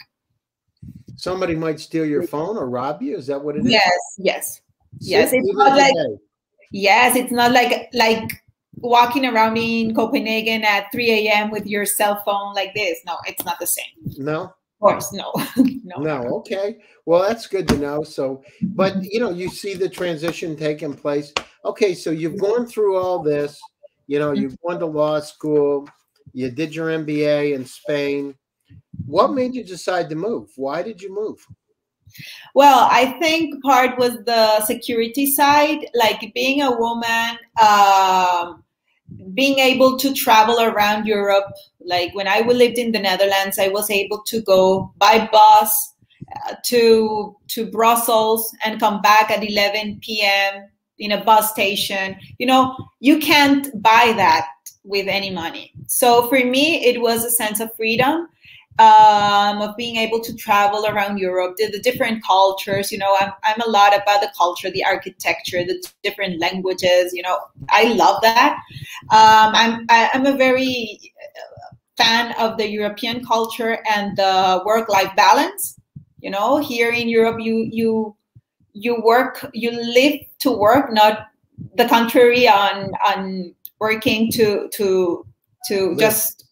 somebody 1.17 1.55
might 1.55 1.81
steal 1.81 2.07
your 2.07 2.23
phone 2.23 2.57
or 2.57 2.69
rob 2.69 3.03
you? 3.03 3.17
Is 3.17 3.26
that 3.26 3.43
what 3.43 3.57
it 3.57 3.67
is? 3.67 3.73
Yes 3.73 4.00
yes. 4.17 4.61
Yes 5.00 5.33
it's 5.35 5.53
not 5.53 5.76
like 5.76 5.93
yes 6.73 7.17
it's 7.17 7.33
not 7.33 7.53
like 7.53 7.89
like 7.93 8.43
walking 8.77 9.27
around 9.27 9.57
in 9.57 9.95
Copenhagen 9.95 10.63
at 10.65 10.91
3 10.93 11.29
a.m. 11.29 11.51
with 11.51 11.67
your 11.67 11.87
cell 11.87 12.23
phone 12.25 12.55
like 12.55 12.75
this. 12.75 13.01
No, 13.07 13.17
it's 13.27 13.45
not 13.45 13.59
the 13.59 13.67
same. 13.67 13.85
No. 14.19 14.43
Of 14.43 14.81
course, 14.81 15.13
no. 15.13 15.33
no. 15.85 15.97
No, 15.97 16.23
okay. 16.39 16.79
Well, 17.07 17.23
that's 17.23 17.47
good 17.47 17.67
to 17.69 17.79
know. 17.79 18.03
So, 18.03 18.43
but 18.63 19.03
you 19.03 19.21
know, 19.21 19.31
you 19.31 19.49
see 19.49 19.75
the 19.75 19.89
transition 19.89 20.57
taking 20.57 20.95
place. 20.95 21.33
Okay, 21.65 21.95
so 21.95 22.11
you've 22.11 22.39
gone 22.39 22.67
through 22.67 22.97
all 22.97 23.23
this, 23.23 23.59
you 24.07 24.19
know, 24.19 24.33
you've 24.33 24.57
gone 24.61 24.79
to 24.79 24.87
law 24.87 25.19
school, 25.21 25.89
you 26.33 26.51
did 26.51 26.75
your 26.75 26.89
MBA 26.89 27.55
in 27.55 27.65
Spain. 27.65 28.35
What 29.07 29.33
made 29.33 29.55
you 29.55 29.65
decide 29.65 30.11
to 30.11 30.15
move? 30.15 30.51
Why 30.57 30.83
did 30.83 31.01
you 31.01 31.15
move? 31.15 31.45
Well, 32.55 32.89
I 32.91 33.19
think 33.21 33.63
part 33.63 33.99
was 33.99 34.17
the 34.25 34.65
security 34.65 35.31
side, 35.31 35.87
like 35.95 36.33
being 36.35 36.63
a 36.63 36.75
woman, 36.75 37.37
um, 37.61 38.65
being 39.35 39.59
able 39.59 39.99
to 39.99 40.15
travel 40.15 40.61
around 40.61 41.07
Europe. 41.07 41.53
Like 41.85 42.15
when 42.15 42.27
I 42.27 42.41
lived 42.41 42.79
in 42.79 42.93
the 42.93 42.99
Netherlands, 42.99 43.59
I 43.59 43.69
was 43.69 43.91
able 43.91 44.23
to 44.27 44.41
go 44.43 44.93
by 44.99 45.29
bus 45.31 45.95
uh, 46.47 46.55
to 46.65 47.37
to 47.49 47.71
Brussels 47.71 48.55
and 48.65 48.81
come 48.81 49.01
back 49.03 49.31
at 49.31 49.45
11 49.45 50.01
p.m. 50.03 50.65
in 50.99 51.13
a 51.13 51.25
bus 51.25 51.51
station. 51.51 52.17
You 52.39 52.47
know, 52.47 52.77
you 53.01 53.19
can't 53.19 53.71
buy 53.83 54.13
that 54.17 54.49
with 54.83 55.09
any 55.09 55.31
money. 55.31 55.73
So 55.89 56.29
for 56.29 56.39
me, 56.39 56.85
it 56.85 57.01
was 57.01 57.25
a 57.25 57.31
sense 57.31 57.61
of 57.61 57.75
freedom 57.77 58.29
um, 58.78 59.62
of 59.62 59.75
being 59.76 59.97
able 59.97 60.21
to 60.21 60.35
travel 60.35 60.87
around 60.87 61.18
Europe, 61.18 61.56
the, 61.56 61.71
the, 61.71 61.80
different 61.80 62.23
cultures. 62.23 62.92
You 62.92 62.99
know, 62.99 63.16
I'm, 63.18 63.33
I'm 63.42 63.61
a 63.62 63.71
lot 63.71 63.95
about 63.95 64.21
the 64.21 64.30
culture, 64.37 64.71
the 64.71 64.85
architecture, 64.85 65.64
the 65.64 65.83
different 66.02 66.40
languages. 66.40 67.12
You 67.14 67.23
know, 67.23 67.38
I 67.71 67.85
love 67.95 68.21
that. 68.23 68.59
Um, 69.11 69.54
I'm 69.54 69.87
I, 69.88 70.11
am 70.12 70.26
i 70.26 70.28
am 70.28 70.35
a 70.35 70.37
very 70.37 71.00
uh, 71.16 71.75
fan 71.97 72.35
of 72.38 72.59
the 72.59 72.68
European 72.68 73.25
culture 73.25 73.78
and 73.90 74.16
the 74.16 74.62
work-life 74.66 75.14
balance. 75.16 75.78
You 76.21 76.30
know, 76.30 76.59
here 76.59 76.90
in 76.90 77.09
Europe, 77.09 77.40
you 77.40 77.68
you 77.71 78.14
you 78.75 79.00
work, 79.02 79.49
you 79.54 79.71
live 79.71 80.21
to 80.40 80.50
work, 80.50 80.92
not 80.92 81.28
the 81.76 81.88
contrary 81.88 82.47
on 82.47 82.90
on 83.06 83.54
working 83.78 84.30
to 84.33 84.68
to 84.75 85.26
to 85.68 85.97
just 85.97 86.45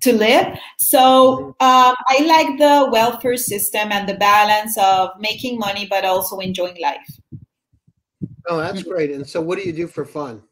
to 0.00 0.12
live. 0.12 0.58
So 0.78 1.48
um, 1.60 1.94
I 2.08 2.24
like 2.26 2.58
the 2.58 2.88
welfare 2.90 3.36
system 3.36 3.92
and 3.92 4.08
the 4.08 4.14
balance 4.14 4.76
of 4.78 5.10
making 5.18 5.58
money, 5.58 5.86
but 5.88 6.04
also 6.04 6.38
enjoying 6.38 6.80
life. 6.80 7.08
Oh, 8.48 8.58
that's 8.58 8.82
great. 8.82 9.10
And 9.10 9.26
so, 9.26 9.40
what 9.40 9.58
do 9.58 9.64
you 9.64 9.72
do 9.72 9.86
for 9.86 10.04
fun? 10.04 10.42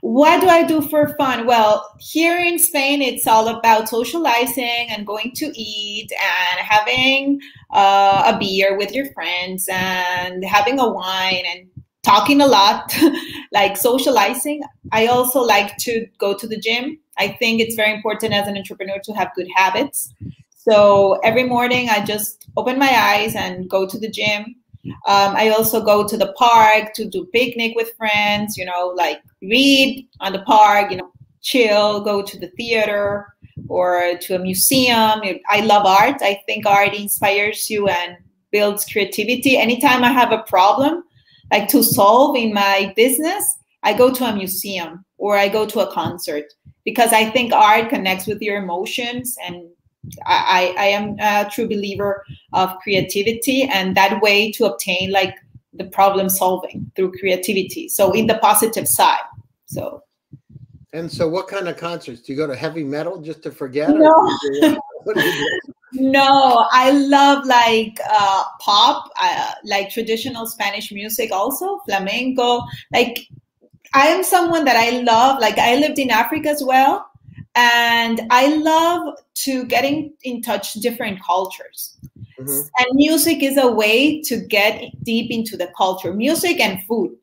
What 0.00 0.40
do 0.40 0.48
I 0.48 0.64
do 0.64 0.82
for 0.82 1.14
fun? 1.16 1.46
Well, 1.46 1.94
here 2.00 2.38
in 2.38 2.58
Spain, 2.58 3.02
it's 3.02 3.26
all 3.26 3.48
about 3.48 3.88
socializing 3.88 4.86
and 4.90 5.06
going 5.06 5.32
to 5.36 5.46
eat 5.54 6.10
and 6.12 6.60
having 6.60 7.40
uh, 7.70 8.32
a 8.34 8.38
beer 8.38 8.76
with 8.76 8.92
your 8.92 9.12
friends 9.12 9.68
and 9.70 10.44
having 10.44 10.80
a 10.80 10.88
wine 10.88 11.42
and 11.54 11.68
talking 12.02 12.40
a 12.40 12.46
lot, 12.46 12.96
like 13.52 13.76
socializing. 13.76 14.62
I 14.90 15.06
also 15.06 15.40
like 15.40 15.76
to 15.78 16.06
go 16.18 16.36
to 16.36 16.46
the 16.46 16.58
gym. 16.58 16.98
I 17.18 17.28
think 17.28 17.60
it's 17.60 17.74
very 17.74 17.94
important 17.94 18.32
as 18.32 18.48
an 18.48 18.56
entrepreneur 18.56 18.98
to 19.04 19.12
have 19.12 19.34
good 19.34 19.48
habits. 19.54 20.12
So 20.56 21.14
every 21.24 21.44
morning 21.44 21.88
I 21.90 22.04
just 22.04 22.48
open 22.56 22.78
my 22.78 22.90
eyes 22.90 23.34
and 23.34 23.68
go 23.68 23.86
to 23.86 23.98
the 23.98 24.08
gym. 24.08 24.56
Um, 24.84 25.36
I 25.36 25.50
also 25.50 25.84
go 25.84 26.06
to 26.06 26.16
the 26.16 26.32
park 26.32 26.92
to 26.94 27.04
do 27.08 27.26
picnic 27.32 27.74
with 27.76 27.92
friends, 27.96 28.56
you 28.56 28.64
know, 28.64 28.92
like 28.96 29.20
read 29.40 30.08
on 30.20 30.32
the 30.32 30.42
park, 30.42 30.90
you 30.90 30.96
know, 30.96 31.12
chill, 31.40 32.00
go 32.00 32.22
to 32.22 32.38
the 32.38 32.48
theater 32.56 33.26
or 33.68 34.16
to 34.20 34.34
a 34.34 34.38
museum. 34.38 35.20
I 35.50 35.60
love 35.60 35.86
art. 35.86 36.22
I 36.22 36.40
think 36.46 36.66
art 36.66 36.94
inspires 36.94 37.68
you 37.68 37.88
and 37.88 38.16
builds 38.50 38.84
creativity. 38.84 39.56
Anytime 39.56 40.04
I 40.04 40.12
have 40.12 40.32
a 40.32 40.42
problem, 40.42 41.04
like 41.50 41.68
to 41.68 41.82
solve 41.82 42.36
in 42.36 42.52
my 42.52 42.92
business, 42.96 43.44
I 43.82 43.92
go 43.94 44.12
to 44.12 44.24
a 44.24 44.34
museum 44.34 45.04
or 45.18 45.36
I 45.36 45.48
go 45.48 45.66
to 45.66 45.80
a 45.80 45.92
concert 45.92 46.44
because 46.84 47.12
I 47.12 47.30
think 47.30 47.52
art 47.52 47.88
connects 47.88 48.26
with 48.26 48.40
your 48.40 48.62
emotions 48.62 49.36
and 49.44 49.68
I, 50.26 50.74
I 50.76 50.86
am 50.86 51.16
a 51.20 51.48
true 51.48 51.68
believer 51.68 52.24
of 52.52 52.76
creativity 52.82 53.62
and 53.62 53.96
that 53.96 54.20
way 54.20 54.50
to 54.52 54.64
obtain 54.64 55.12
like 55.12 55.36
the 55.74 55.84
problem 55.84 56.28
solving 56.28 56.90
through 56.96 57.12
creativity. 57.12 57.88
So 57.88 58.12
in 58.12 58.26
the 58.26 58.38
positive 58.38 58.88
side. 58.88 59.22
So 59.66 60.02
and 60.92 61.10
so 61.10 61.26
what 61.26 61.48
kind 61.48 61.68
of 61.68 61.78
concerts? 61.78 62.20
Do 62.20 62.32
you 62.32 62.38
go 62.38 62.46
to 62.46 62.54
heavy 62.54 62.84
metal 62.84 63.20
just 63.20 63.42
to 63.44 63.50
forget? 63.50 63.88
No. 63.88 64.38
no, 65.92 66.66
I 66.70 66.90
love 66.90 67.46
like 67.46 67.98
uh, 68.10 68.44
pop, 68.60 69.10
uh, 69.18 69.52
like 69.64 69.88
traditional 69.88 70.46
Spanish 70.46 70.92
music 70.92 71.32
also, 71.32 71.78
flamenco. 71.86 72.60
Like 72.92 73.26
I 73.94 74.06
am 74.08 74.22
someone 74.22 74.64
that 74.64 74.76
I 74.76 75.00
love, 75.00 75.40
like 75.40 75.58
I 75.58 75.76
lived 75.76 75.98
in 75.98 76.10
Africa 76.10 76.48
as 76.48 76.62
well. 76.64 77.08
And 77.54 78.22
I 78.30 78.56
love 78.56 79.14
to 79.34 79.64
getting 79.66 80.14
in 80.22 80.40
touch 80.40 80.72
different 80.74 81.22
cultures. 81.22 81.98
Mm-hmm. 82.38 82.60
And 82.78 82.86
music 82.94 83.42
is 83.42 83.58
a 83.58 83.70
way 83.70 84.22
to 84.22 84.38
get 84.38 84.90
deep 85.04 85.30
into 85.30 85.56
the 85.56 85.70
culture, 85.76 86.14
music 86.14 86.60
and 86.60 86.82
food. 86.84 87.14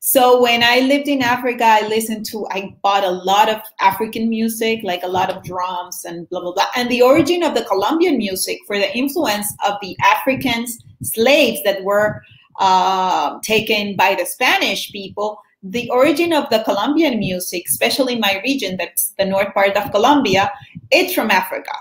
So 0.00 0.40
when 0.40 0.62
I 0.62 0.80
lived 0.80 1.08
in 1.08 1.22
Africa, 1.22 1.64
I 1.64 1.86
listened 1.86 2.24
to, 2.26 2.46
I 2.50 2.76
bought 2.82 3.04
a 3.04 3.10
lot 3.10 3.48
of 3.48 3.60
African 3.80 4.28
music, 4.28 4.80
like 4.84 5.02
a 5.02 5.08
lot 5.08 5.28
of 5.28 5.42
drums 5.42 6.04
and 6.04 6.28
blah, 6.28 6.40
blah, 6.40 6.52
blah. 6.52 6.66
And 6.76 6.88
the 6.88 7.02
origin 7.02 7.42
of 7.42 7.54
the 7.54 7.64
Colombian 7.64 8.16
music 8.16 8.58
for 8.66 8.78
the 8.78 8.96
influence 8.96 9.52
of 9.66 9.74
the 9.82 9.96
Africans, 10.02 10.78
slaves 11.02 11.60
that 11.64 11.82
were 11.82 12.22
uh, 12.60 13.38
taken 13.40 13.96
by 13.96 14.14
the 14.14 14.24
Spanish 14.24 14.90
people, 14.92 15.40
the 15.62 15.88
origin 15.90 16.32
of 16.32 16.48
the 16.50 16.62
Colombian 16.64 17.18
music, 17.18 17.64
especially 17.68 18.14
in 18.14 18.20
my 18.20 18.40
region, 18.44 18.76
that's 18.76 19.12
the 19.18 19.24
north 19.24 19.52
part 19.54 19.76
of 19.76 19.90
Colombia, 19.90 20.50
it's 20.90 21.14
from 21.14 21.30
Africa. 21.30 21.72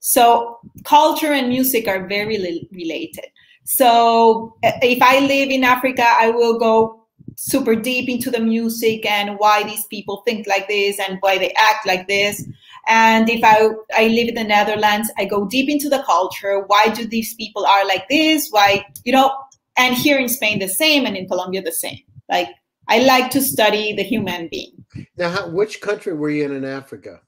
So 0.00 0.58
culture 0.84 1.32
and 1.32 1.48
music 1.48 1.86
are 1.86 2.06
very 2.08 2.66
related. 2.72 3.26
So 3.64 4.56
if 4.62 5.00
I 5.02 5.20
live 5.20 5.50
in 5.50 5.62
Africa, 5.62 6.04
I 6.04 6.30
will 6.30 6.58
go 6.58 7.04
super 7.36 7.74
deep 7.74 8.08
into 8.08 8.30
the 8.30 8.40
music 8.40 9.06
and 9.06 9.38
why 9.38 9.62
these 9.62 9.86
people 9.86 10.22
think 10.26 10.46
like 10.46 10.68
this 10.68 10.98
and 10.98 11.18
why 11.20 11.38
they 11.38 11.52
act 11.52 11.86
like 11.86 12.08
this. 12.08 12.44
And 12.88 13.28
if 13.30 13.44
I, 13.44 13.68
I 13.96 14.08
live 14.08 14.28
in 14.28 14.34
the 14.34 14.44
Netherlands, 14.44 15.10
I 15.16 15.24
go 15.24 15.46
deep 15.46 15.68
into 15.68 15.88
the 15.88 16.02
culture. 16.02 16.64
Why 16.66 16.88
do 16.88 17.06
these 17.06 17.34
people 17.34 17.64
are 17.64 17.86
like 17.86 18.08
this? 18.08 18.48
Why, 18.50 18.84
you 19.04 19.12
know, 19.12 19.32
and 19.76 19.94
here 19.94 20.18
in 20.18 20.28
Spain, 20.28 20.58
the 20.58 20.68
same, 20.68 21.06
and 21.06 21.16
in 21.16 21.28
Colombia, 21.28 21.62
the 21.62 21.72
same. 21.72 22.00
Like 22.28 22.48
I 22.88 22.98
like 23.00 23.30
to 23.32 23.40
study 23.40 23.92
the 23.92 24.02
human 24.02 24.48
being. 24.48 24.84
Now, 25.16 25.30
how, 25.30 25.48
which 25.48 25.80
country 25.80 26.14
were 26.14 26.30
you 26.30 26.44
in 26.44 26.52
in 26.52 26.64
Africa? 26.64 27.20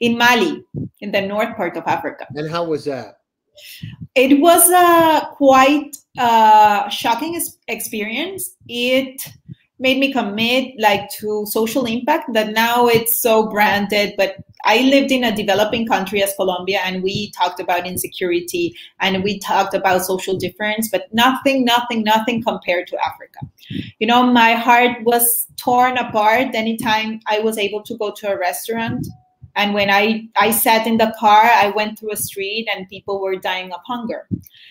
In 0.00 0.16
Mali, 0.16 0.64
in 1.00 1.12
the 1.12 1.22
north 1.22 1.56
part 1.56 1.76
of 1.76 1.84
Africa. 1.86 2.26
And 2.34 2.50
how 2.50 2.64
was 2.64 2.84
that? 2.84 3.18
It 4.14 4.40
was 4.40 4.68
a 4.70 5.28
quite 5.34 5.96
uh, 6.18 6.88
shocking 6.88 7.40
experience. 7.68 8.56
It 8.68 9.20
made 9.78 9.98
me 9.98 10.12
commit 10.12 10.74
like 10.78 11.10
to 11.10 11.44
social 11.46 11.84
impact 11.84 12.32
that 12.32 12.52
now 12.52 12.86
it's 12.86 13.20
so 13.20 13.48
branded 13.50 14.14
but 14.16 14.36
i 14.64 14.80
lived 14.82 15.10
in 15.10 15.24
a 15.24 15.34
developing 15.34 15.86
country 15.86 16.22
as 16.22 16.34
colombia 16.36 16.80
and 16.84 17.02
we 17.02 17.30
talked 17.32 17.60
about 17.60 17.86
insecurity 17.86 18.74
and 19.00 19.22
we 19.22 19.38
talked 19.38 19.74
about 19.74 20.04
social 20.04 20.36
difference 20.36 20.88
but 20.88 21.12
nothing 21.12 21.64
nothing 21.64 22.02
nothing 22.02 22.42
compared 22.42 22.86
to 22.86 22.96
africa. 23.04 23.40
You 23.98 24.06
know 24.06 24.22
my 24.22 24.52
heart 24.52 25.02
was 25.02 25.46
torn 25.56 25.98
apart 25.98 26.54
anytime 26.54 27.20
i 27.26 27.38
was 27.40 27.58
able 27.58 27.82
to 27.82 27.96
go 27.96 28.12
to 28.12 28.30
a 28.32 28.38
restaurant 28.38 29.06
and 29.54 29.74
when 29.74 29.90
i 29.90 30.22
i 30.36 30.50
sat 30.50 30.86
in 30.86 30.98
the 30.98 31.12
car 31.18 31.42
i 31.42 31.70
went 31.70 31.98
through 31.98 32.12
a 32.12 32.16
street 32.16 32.68
and 32.74 32.88
people 32.88 33.20
were 33.20 33.36
dying 33.36 33.72
of 33.72 33.80
hunger. 33.86 34.28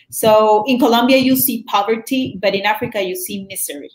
So 0.10 0.64
in 0.68 0.80
colombia 0.80 1.18
you 1.18 1.36
see 1.36 1.64
poverty 1.64 2.38
but 2.42 2.56
in 2.56 2.66
africa 2.66 3.02
you 3.02 3.16
see 3.16 3.46
misery. 3.50 3.92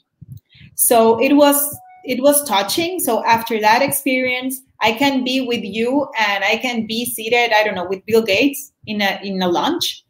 So 0.74 1.20
it 1.22 1.34
was 1.34 1.56
it 2.04 2.22
was 2.22 2.42
touching. 2.48 2.98
So 3.00 3.24
after 3.24 3.60
that 3.60 3.82
experience, 3.82 4.62
I 4.82 4.92
can 4.92 5.24
be 5.24 5.40
with 5.40 5.62
you 5.62 6.08
and 6.18 6.44
I 6.44 6.56
can 6.56 6.86
be 6.86 7.04
seated, 7.04 7.52
I 7.52 7.64
don't 7.64 7.74
know, 7.74 7.86
with 7.88 8.04
Bill 8.06 8.22
Gates 8.22 8.72
in 8.86 9.02
a 9.02 9.20
in 9.22 9.42
a 9.42 9.48
lunch. 9.48 10.04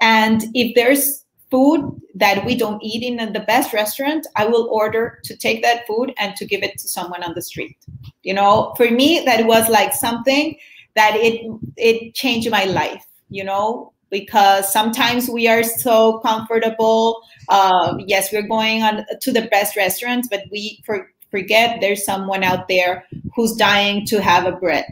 And 0.00 0.44
if 0.54 0.74
there's 0.74 1.24
food 1.50 2.00
that 2.14 2.44
we 2.44 2.54
don't 2.54 2.82
eat 2.82 3.02
in 3.02 3.32
the 3.32 3.40
best 3.40 3.72
restaurant, 3.72 4.26
I 4.36 4.46
will 4.46 4.68
order 4.70 5.18
to 5.24 5.36
take 5.36 5.62
that 5.62 5.86
food 5.86 6.12
and 6.18 6.36
to 6.36 6.46
give 6.46 6.62
it 6.62 6.78
to 6.78 6.88
someone 6.88 7.22
on 7.22 7.34
the 7.34 7.42
street. 7.42 7.76
You 8.22 8.34
know, 8.34 8.74
for 8.76 8.90
me, 8.90 9.22
that 9.24 9.46
was 9.46 9.68
like 9.68 9.92
something 9.92 10.56
that 10.94 11.16
it 11.16 11.46
it 11.76 12.14
changed 12.14 12.50
my 12.50 12.64
life. 12.64 13.04
You 13.30 13.44
know, 13.44 13.92
because 14.10 14.72
sometimes 14.72 15.28
we 15.28 15.48
are 15.48 15.62
so 15.62 16.18
comfortable. 16.18 17.22
Uh, 17.48 17.94
yes, 18.06 18.32
we're 18.32 18.46
going 18.46 18.82
on 18.82 19.04
to 19.20 19.32
the 19.32 19.48
best 19.50 19.76
restaurants, 19.76 20.28
but 20.28 20.44
we 20.50 20.82
for 20.84 21.08
forget 21.30 21.80
there's 21.80 22.04
someone 22.04 22.42
out 22.42 22.68
there 22.68 23.04
who's 23.34 23.54
dying 23.54 24.04
to 24.06 24.20
have 24.20 24.46
a 24.46 24.52
bread. 24.52 24.84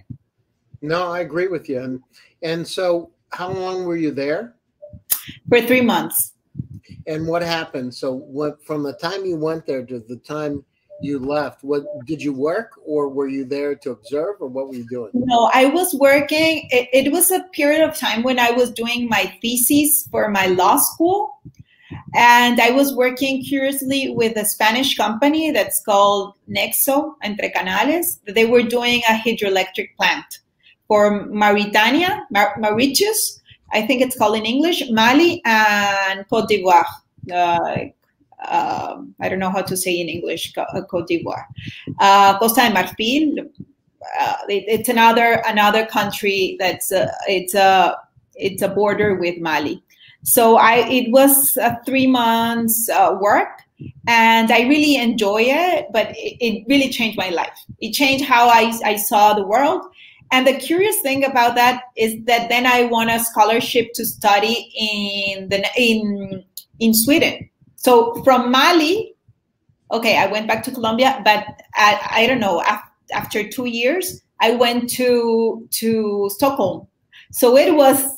No, 0.80 1.12
I 1.12 1.20
agree 1.20 1.48
with 1.48 1.68
you. 1.68 1.80
And, 1.80 2.02
and 2.42 2.66
so, 2.66 3.10
how 3.30 3.50
long 3.50 3.84
were 3.84 3.96
you 3.96 4.10
there? 4.10 4.54
For 5.48 5.60
three 5.60 5.80
months. 5.80 6.34
And 7.06 7.26
what 7.26 7.42
happened? 7.42 7.94
So, 7.94 8.12
what 8.12 8.64
from 8.64 8.82
the 8.82 8.92
time 8.94 9.24
you 9.24 9.36
went 9.36 9.66
there 9.66 9.84
to 9.84 9.98
the 9.98 10.16
time 10.16 10.64
you 11.00 11.18
left, 11.18 11.62
what 11.62 11.84
did 12.06 12.22
you 12.22 12.32
work 12.32 12.72
or 12.84 13.08
were 13.08 13.28
you 13.28 13.44
there 13.44 13.74
to 13.74 13.90
observe 13.90 14.36
or 14.40 14.48
what 14.48 14.68
were 14.68 14.74
you 14.74 14.86
doing? 14.88 15.10
No, 15.14 15.50
I 15.54 15.66
was 15.66 15.94
working. 15.94 16.68
It, 16.70 16.88
it 16.92 17.12
was 17.12 17.30
a 17.30 17.44
period 17.52 17.88
of 17.88 17.96
time 17.96 18.22
when 18.22 18.38
I 18.38 18.50
was 18.50 18.70
doing 18.70 19.08
my 19.08 19.32
thesis 19.40 20.08
for 20.10 20.28
my 20.28 20.46
law 20.46 20.76
school. 20.76 21.40
And 22.14 22.60
I 22.60 22.70
was 22.70 22.94
working 22.94 23.42
curiously 23.42 24.10
with 24.10 24.36
a 24.36 24.44
Spanish 24.44 24.96
company 24.96 25.50
that's 25.50 25.82
called 25.84 26.34
Nexo 26.48 27.14
Entre 27.22 27.50
Canales. 27.50 28.20
They 28.26 28.44
were 28.44 28.62
doing 28.62 29.02
a 29.08 29.12
hydroelectric 29.12 29.96
plant 29.96 30.40
for 30.86 31.26
Mauritania, 31.26 32.26
Mar- 32.30 32.56
Mauritius, 32.58 33.38
I 33.72 33.82
think 33.82 34.00
it's 34.00 34.16
called 34.16 34.36
in 34.36 34.46
English, 34.46 34.82
Mali 34.90 35.42
and 35.44 36.26
Cote 36.28 36.48
d'Ivoire. 36.48 36.86
Uh, 37.30 37.76
um, 38.46 39.14
I 39.20 39.28
don't 39.28 39.38
know 39.38 39.50
how 39.50 39.62
to 39.62 39.76
say 39.76 40.00
in 40.00 40.08
English, 40.08 40.54
uh, 40.56 40.82
Cote 40.90 41.08
d'Ivoire. 41.08 41.46
Uh, 41.98 42.38
Costa 42.38 42.62
de 42.62 42.70
Marfil, 42.70 43.38
uh, 44.20 44.36
it, 44.48 44.64
it's 44.66 44.88
another 44.88 45.42
another 45.46 45.84
country 45.84 46.56
that's 46.58 46.92
uh, 46.92 47.10
it's 47.26 47.54
a 47.54 47.96
it's 48.36 48.62
a 48.62 48.68
border 48.68 49.16
with 49.16 49.38
Mali. 49.38 49.82
So 50.24 50.56
I 50.56 50.86
it 50.88 51.10
was 51.10 51.56
a 51.56 51.78
three 51.86 52.06
months 52.06 52.88
uh, 52.88 53.16
work, 53.20 53.62
and 54.06 54.50
I 54.50 54.62
really 54.62 54.96
enjoy 54.96 55.42
it. 55.42 55.86
But 55.92 56.10
it, 56.10 56.36
it, 56.40 56.64
really 56.68 56.90
changed 56.90 57.16
my 57.16 57.30
life. 57.30 57.58
It 57.80 57.92
changed 57.92 58.24
how 58.24 58.48
I 58.48 58.72
I 58.84 58.96
saw 58.96 59.34
the 59.34 59.46
world. 59.46 59.82
And 60.30 60.46
the 60.46 60.54
curious 60.54 61.00
thing 61.00 61.24
about 61.24 61.54
that 61.54 61.84
is 61.96 62.14
that 62.26 62.50
then 62.50 62.66
I 62.66 62.84
won 62.84 63.08
a 63.08 63.18
scholarship 63.18 63.92
to 63.94 64.04
study 64.04 64.70
in 64.78 65.48
the 65.48 65.64
in 65.76 66.44
in 66.80 66.94
Sweden. 66.94 67.48
So 67.76 68.22
from 68.24 68.50
Mali, 68.50 69.14
okay, 69.90 70.18
I 70.18 70.26
went 70.26 70.48
back 70.48 70.62
to 70.64 70.70
Colombia, 70.70 71.20
but 71.24 71.44
I, 71.74 72.08
I 72.10 72.26
don't 72.26 72.40
know. 72.40 72.62
After 73.12 73.48
two 73.48 73.64
years, 73.64 74.20
I 74.40 74.54
went 74.54 74.90
to 74.90 75.66
to 75.70 76.30
Stockholm. 76.34 76.86
So 77.32 77.56
it 77.56 77.74
was 77.74 78.17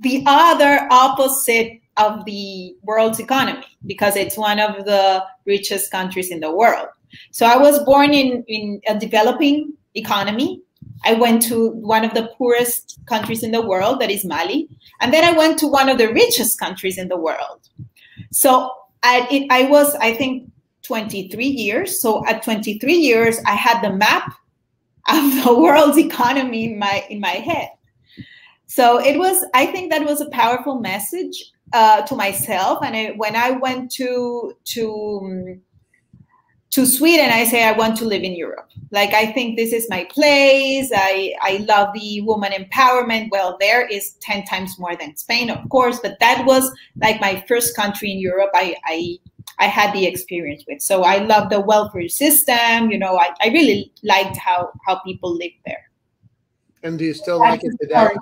the 0.00 0.22
other 0.26 0.86
opposite 0.90 1.80
of 1.96 2.24
the 2.24 2.76
world's 2.82 3.20
economy 3.20 3.66
because 3.86 4.16
it's 4.16 4.36
one 4.36 4.58
of 4.58 4.84
the 4.84 5.24
richest 5.46 5.90
countries 5.90 6.30
in 6.30 6.40
the 6.40 6.50
world. 6.50 6.88
So 7.30 7.46
I 7.46 7.56
was 7.56 7.78
born 7.84 8.12
in, 8.12 8.44
in 8.48 8.80
a 8.88 8.98
developing 8.98 9.74
economy. 9.94 10.60
I 11.04 11.14
went 11.14 11.42
to 11.42 11.70
one 11.70 12.04
of 12.04 12.14
the 12.14 12.30
poorest 12.36 12.98
countries 13.06 13.42
in 13.42 13.52
the 13.52 13.62
world, 13.62 14.00
that 14.00 14.10
is 14.10 14.24
Mali. 14.24 14.68
And 15.00 15.12
then 15.12 15.22
I 15.22 15.36
went 15.36 15.58
to 15.60 15.68
one 15.68 15.88
of 15.88 15.98
the 15.98 16.12
richest 16.12 16.58
countries 16.58 16.98
in 16.98 17.08
the 17.08 17.16
world. 17.16 17.68
So 18.32 18.70
I, 19.02 19.28
it, 19.30 19.46
I 19.50 19.64
was, 19.64 19.94
I 19.96 20.14
think, 20.14 20.50
23 20.82 21.46
years. 21.46 22.00
So 22.00 22.26
at 22.26 22.42
23 22.42 22.92
years, 22.92 23.38
I 23.46 23.54
had 23.54 23.82
the 23.82 23.92
map 23.92 24.34
of 25.08 25.44
the 25.44 25.54
world's 25.58 25.98
economy 25.98 26.72
in 26.72 26.78
my 26.78 27.04
in 27.10 27.20
my 27.20 27.28
head. 27.28 27.68
So 28.66 28.98
it 29.00 29.18
was, 29.18 29.44
I 29.54 29.66
think 29.66 29.92
that 29.92 30.04
was 30.04 30.20
a 30.20 30.30
powerful 30.30 30.80
message 30.80 31.52
uh, 31.72 32.02
to 32.02 32.14
myself. 32.14 32.78
And 32.82 33.18
when 33.18 33.36
I 33.36 33.50
went 33.50 33.90
to 33.92 34.54
to 34.64 35.20
um, 35.22 35.60
to 36.70 36.86
Sweden, 36.86 37.30
I 37.30 37.44
say 37.44 37.62
I 37.62 37.70
want 37.70 37.96
to 37.98 38.04
live 38.04 38.22
in 38.22 38.34
Europe. 38.34 38.68
Like 38.90 39.12
I 39.14 39.26
think 39.26 39.56
this 39.56 39.72
is 39.72 39.86
my 39.88 40.04
place. 40.04 40.90
I 40.94 41.34
I 41.40 41.64
love 41.68 41.94
the 41.94 42.20
woman 42.22 42.52
empowerment. 42.52 43.28
Well, 43.30 43.56
there 43.60 43.86
is 43.86 44.14
ten 44.20 44.44
times 44.44 44.78
more 44.78 44.96
than 44.96 45.16
Spain, 45.16 45.50
of 45.50 45.68
course, 45.68 46.00
but 46.00 46.18
that 46.20 46.44
was 46.46 46.70
like 47.00 47.20
my 47.20 47.44
first 47.46 47.76
country 47.76 48.10
in 48.10 48.18
Europe. 48.18 48.50
I 48.54 48.76
I 48.84 49.18
I 49.58 49.66
had 49.66 49.92
the 49.94 50.06
experience 50.06 50.64
with. 50.66 50.80
So 50.82 51.02
I 51.02 51.18
love 51.18 51.48
the 51.50 51.60
welfare 51.60 52.08
system. 52.08 52.90
You 52.90 52.98
know, 52.98 53.16
I, 53.18 53.30
I 53.40 53.48
really 53.48 53.92
liked 54.02 54.36
how 54.36 54.70
how 54.86 54.98
people 55.00 55.32
live 55.32 55.52
there. 55.64 55.90
And 56.82 56.98
do 56.98 57.04
you 57.04 57.14
still 57.14 57.38
like 57.38 57.60
it 57.62 57.72
today? 57.80 58.14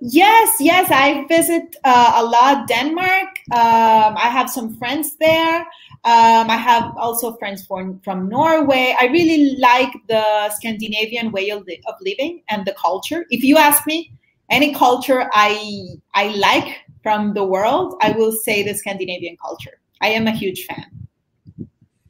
Yes, 0.00 0.56
yes, 0.60 0.90
I 0.90 1.26
visit 1.26 1.76
uh, 1.84 2.14
a 2.16 2.24
lot 2.24 2.68
Denmark. 2.68 3.28
Um, 3.52 4.16
I 4.16 4.28
have 4.30 4.48
some 4.48 4.76
friends 4.76 5.16
there. 5.16 5.60
Um, 6.04 6.48
I 6.48 6.56
have 6.56 6.96
also 6.96 7.36
friends 7.36 7.66
from, 7.66 7.98
from 8.00 8.28
Norway. 8.28 8.94
I 9.00 9.06
really 9.06 9.56
like 9.58 9.92
the 10.08 10.50
Scandinavian 10.50 11.32
way 11.32 11.50
of, 11.50 11.66
of 11.88 11.94
living 12.00 12.42
and 12.48 12.64
the 12.64 12.74
culture. 12.74 13.26
If 13.30 13.42
you 13.42 13.56
ask 13.56 13.86
me, 13.86 14.12
any 14.50 14.72
culture 14.72 15.28
I 15.32 15.88
I 16.14 16.28
like 16.28 16.78
from 17.02 17.34
the 17.34 17.44
world, 17.44 17.96
I 18.00 18.12
will 18.12 18.32
say 18.32 18.62
the 18.62 18.74
Scandinavian 18.74 19.36
culture. 19.36 19.78
I 20.00 20.08
am 20.08 20.26
a 20.26 20.30
huge 20.30 20.64
fan. 20.64 20.86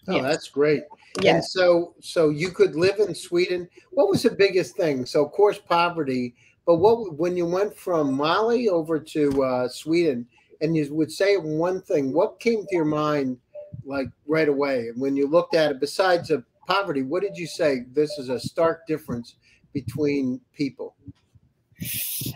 Oh, 0.07 0.23
that's 0.23 0.49
great. 0.49 0.83
Yes. 1.23 1.35
And 1.35 1.45
so 1.45 1.95
so 2.01 2.31
you 2.31 2.51
could 2.51 2.77
live 2.77 3.01
in 3.01 3.15
Sweden. 3.15 3.69
What 3.91 4.09
was 4.09 4.23
the 4.23 4.31
biggest 4.31 4.77
thing? 4.77 5.05
So 5.05 5.25
of 5.25 5.33
course 5.33 5.59
poverty, 5.59 6.35
but 6.69 6.75
what 6.75 7.15
when 7.15 7.35
you 7.35 7.47
went 7.47 7.75
from 7.75 8.13
Mali 8.13 8.69
over 8.69 9.01
to 9.01 9.43
uh, 9.43 9.69
Sweden, 9.69 10.27
and 10.61 10.77
you 10.77 10.95
would 10.95 11.11
say 11.11 11.39
one 11.39 11.81
thing, 11.81 12.13
what 12.13 12.41
came 12.41 12.67
to 12.67 12.77
your 12.77 12.85
mind 12.85 13.39
like 13.87 14.09
right 14.27 14.51
away? 14.51 14.91
When 14.95 15.17
you 15.17 15.27
looked 15.27 15.55
at 15.55 15.71
it, 15.71 15.81
besides 15.81 16.29
the 16.29 16.45
poverty, 16.67 17.01
what 17.01 17.23
did 17.23 17.39
you 17.39 17.47
say? 17.47 17.87
This 17.95 18.19
is 18.19 18.29
a 18.29 18.39
stark 18.39 18.87
difference 18.87 19.37
between 19.73 20.43
people. 20.53 20.95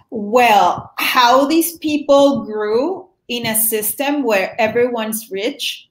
Well, 0.09 0.95
how 0.97 1.45
these 1.47 1.77
people 1.77 2.47
grew 2.47 3.11
in 3.29 3.45
a 3.45 3.55
system 3.55 4.23
where 4.23 4.59
everyone's 4.59 5.31
rich. 5.31 5.91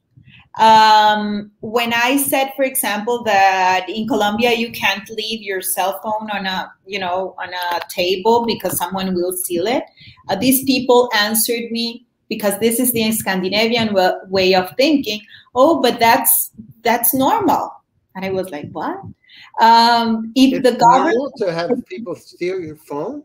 Um, 0.59 1.51
when 1.61 1.93
I 1.93 2.17
said, 2.17 2.51
for 2.55 2.63
example, 2.63 3.23
that 3.23 3.87
in 3.87 4.07
Colombia 4.07 4.51
you 4.51 4.71
can't 4.71 5.09
leave 5.09 5.41
your 5.41 5.61
cell 5.61 5.99
phone 6.03 6.29
on 6.29 6.45
a, 6.45 6.71
you 6.85 6.99
know, 6.99 7.35
on 7.39 7.49
a 7.53 7.79
table 7.89 8.45
because 8.45 8.77
someone 8.77 9.13
will 9.15 9.31
steal 9.31 9.65
it, 9.65 9.83
uh, 10.29 10.35
these 10.35 10.63
people 10.65 11.09
answered 11.15 11.71
me 11.71 12.05
because 12.27 12.59
this 12.59 12.79
is 12.79 12.91
the 12.91 13.11
Scandinavian 13.11 13.95
way 14.29 14.53
of 14.53 14.73
thinking. 14.75 15.21
Oh, 15.55 15.81
but 15.81 15.99
that's 15.99 16.51
that's 16.81 17.13
normal. 17.13 17.71
And 18.15 18.25
I 18.25 18.31
was 18.31 18.49
like, 18.49 18.69
what? 18.71 18.97
Um, 19.61 20.31
if 20.35 20.53
it's 20.53 20.69
the 20.69 20.77
government 20.77 21.33
to 21.37 21.53
have 21.53 21.71
people 21.87 22.15
steal 22.15 22.59
your 22.59 22.75
phone. 22.75 23.23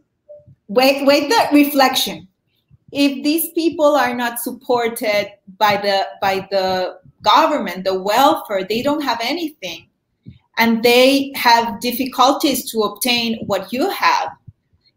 Wait, 0.69 1.07
wait. 1.07 1.29
The 1.29 1.49
reflection 1.53 2.29
if 2.93 3.23
these 3.25 3.51
people 3.53 3.97
are 3.97 4.15
not 4.15 4.39
supported 4.39 5.33
by 5.59 5.77
the 5.77 6.07
by 6.21 6.47
the 6.51 6.99
government 7.23 7.85
the 7.85 7.99
welfare 7.99 8.65
they 8.65 8.83
don't 8.83 9.03
have 9.03 9.19
anything 9.21 9.89
and 10.59 10.83
they 10.83 11.33
have 11.35 11.81
difficulties 11.81 12.71
to 12.71 12.81
obtain 12.81 13.39
what 13.47 13.73
you 13.73 13.91
have 13.91 14.31